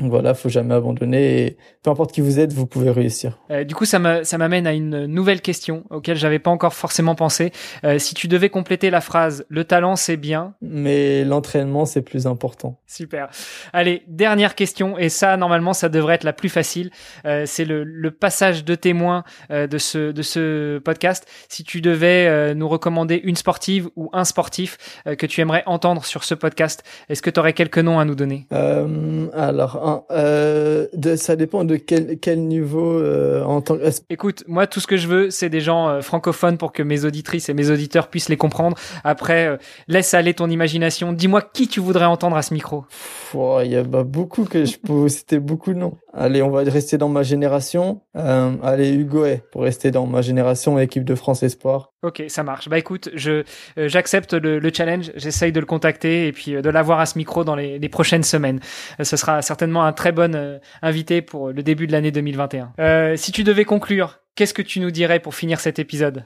[0.00, 3.38] voilà, faut jamais abandonner et peu importe qui vous êtes, vous pouvez réussir.
[3.50, 7.52] Euh, du coup, ça m'amène à une nouvelle question auquel j'avais pas encore forcément pensé.
[7.84, 12.26] Euh, si tu devais compléter la phrase "le talent c'est bien", mais l'entraînement c'est plus
[12.26, 12.78] important.
[12.86, 13.28] Super.
[13.74, 16.90] Allez, dernière question et ça normalement ça devrait être la plus facile.
[17.26, 21.26] Euh, c'est le, le, passage de témoin de ce de ce podcast.
[21.48, 26.24] Si tu devais nous recommander une sportive ou un sportif que tu aimerais entendre sur
[26.24, 28.46] ce podcast, est-ce que tu aurais quelques noms à nous donner?
[28.50, 33.82] Alors euh, de, ça dépend de quel, quel niveau euh, en tant que...
[34.10, 37.04] Écoute, moi tout ce que je veux, c'est des gens euh, francophones pour que mes
[37.04, 38.76] auditrices et mes auditeurs puissent les comprendre.
[39.04, 39.56] Après, euh,
[39.88, 41.12] laisse aller ton imagination.
[41.12, 42.84] Dis-moi qui tu voudrais entendre à ce micro.
[43.34, 45.96] Il y a bah, beaucoup que je peux citer beaucoup de noms.
[46.12, 48.02] Allez, on va rester dans ma génération.
[48.16, 51.91] Euh, allez, Hugo pour rester dans ma génération, équipe de France Espoir.
[52.04, 52.68] Ok, ça marche.
[52.68, 53.44] Bah écoute, je
[53.78, 55.12] euh, j'accepte le, le, challenge.
[55.14, 57.88] J'essaye de le contacter et puis euh, de l'avoir à ce micro dans les, les
[57.88, 58.58] prochaines semaines.
[58.98, 63.14] Euh, ce sera certainement un très bon euh, invité pour le début de l'année 2021.
[63.16, 66.24] si tu devais conclure, Qu'est-ce que tu nous dirais pour finir cet épisode?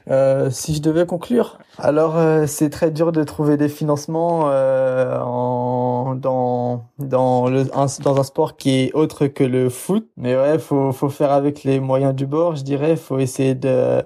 [0.49, 2.17] Si je devais conclure, alors
[2.47, 8.55] c'est très dur de trouver des financements en, dans dans le un, dans un sport
[8.55, 10.07] qui est autre que le foot.
[10.15, 12.95] Mais ouais, faut faut faire avec les moyens du bord, je dirais.
[12.95, 14.01] Faut essayer de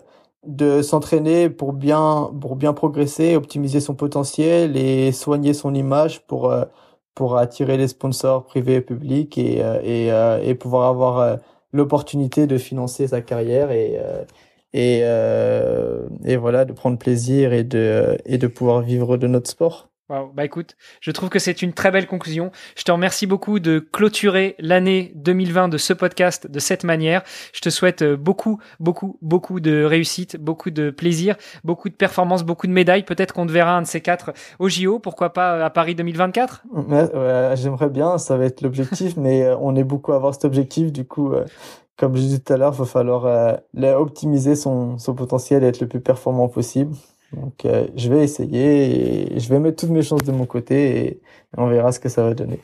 [0.48, 6.54] de s'entraîner pour bien pour bien progresser, optimiser son potentiel et soigner son image pour
[7.16, 10.10] pour attirer les sponsors privés et publics et et,
[10.44, 11.39] et pouvoir avoir
[11.74, 14.24] l'opportunité de financer sa carrière et euh,
[14.74, 19.50] et euh, et voilà de prendre plaisir et de et de pouvoir vivre de notre
[19.50, 19.91] sport.
[20.12, 20.30] Wow.
[20.34, 22.51] Bah écoute, je trouve que c'est une très belle conclusion.
[22.76, 27.24] Je te remercie beaucoup de clôturer l'année 2020 de ce podcast de cette manière.
[27.53, 32.68] Je te souhaite beaucoup, beaucoup, beaucoup de réussite, beaucoup de plaisir, beaucoup de performances, beaucoup
[32.68, 33.03] de médailles.
[33.03, 36.64] Peut-être qu'on te verra un de ces quatre au JO, pourquoi pas à Paris 2024
[36.74, 40.43] ouais, J'aimerais bien, ça va être l'objectif, mais euh, on est beaucoup à avoir cet
[40.43, 40.91] objectif.
[40.91, 41.45] Du coup, euh,
[41.95, 45.68] comme je disais tout à l'heure, il va falloir euh, optimiser son, son potentiel et
[45.68, 46.95] être le plus performant possible.
[47.34, 51.05] Donc, euh, je vais essayer et je vais mettre toutes mes chances de mon côté
[51.05, 51.21] et
[51.57, 52.59] on verra ce que ça va donner.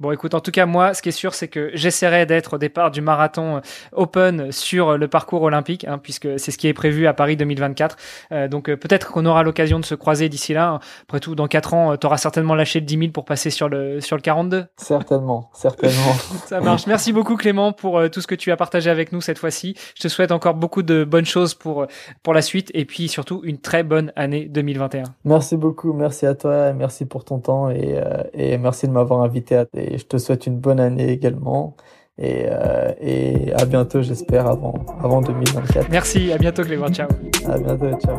[0.00, 2.58] Bon, écoute, en tout cas, moi, ce qui est sûr, c'est que j'essaierai d'être au
[2.58, 6.72] départ du marathon euh, Open sur le parcours olympique, hein, puisque c'est ce qui est
[6.72, 7.96] prévu à Paris 2024.
[8.30, 10.78] Euh, donc, euh, peut-être qu'on aura l'occasion de se croiser d'ici là.
[11.02, 13.68] Après tout, dans quatre ans, tu auras certainement lâché le 10 000 pour passer sur
[13.68, 14.66] le sur le 42.
[14.76, 16.14] Certainement, certainement.
[16.46, 16.86] Ça marche.
[16.86, 19.74] Merci beaucoup, Clément, pour tout ce que tu as partagé avec nous cette fois-ci.
[19.96, 21.88] Je te souhaite encore beaucoup de bonnes choses pour
[22.22, 25.02] pour la suite et puis surtout une très bonne année 2021.
[25.24, 28.00] Merci beaucoup, merci à toi, merci pour ton temps et,
[28.32, 31.76] et merci de m'avoir invité à et je te souhaite une bonne année également.
[32.18, 35.88] Et, euh, et à bientôt, j'espère, avant, avant 2024.
[35.90, 37.08] Merci, à bientôt Clément, ciao.
[37.46, 38.18] À bientôt, ciao.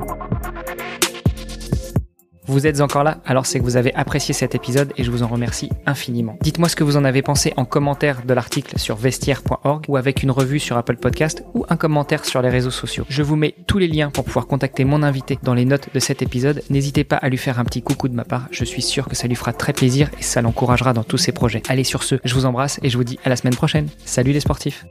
[2.50, 5.22] Vous êtes encore là, alors c'est que vous avez apprécié cet épisode et je vous
[5.22, 6.36] en remercie infiniment.
[6.42, 10.24] Dites-moi ce que vous en avez pensé en commentaire de l'article sur vestiaire.org ou avec
[10.24, 13.06] une revue sur Apple Podcast ou un commentaire sur les réseaux sociaux.
[13.08, 16.00] Je vous mets tous les liens pour pouvoir contacter mon invité dans les notes de
[16.00, 16.64] cet épisode.
[16.72, 19.16] N'hésitez pas à lui faire un petit coucou de ma part, je suis sûr que
[19.16, 21.62] ça lui fera très plaisir et ça l'encouragera dans tous ses projets.
[21.70, 23.90] Allez sur ce, je vous embrasse et je vous dis à la semaine prochaine.
[24.06, 24.88] Salut les sportifs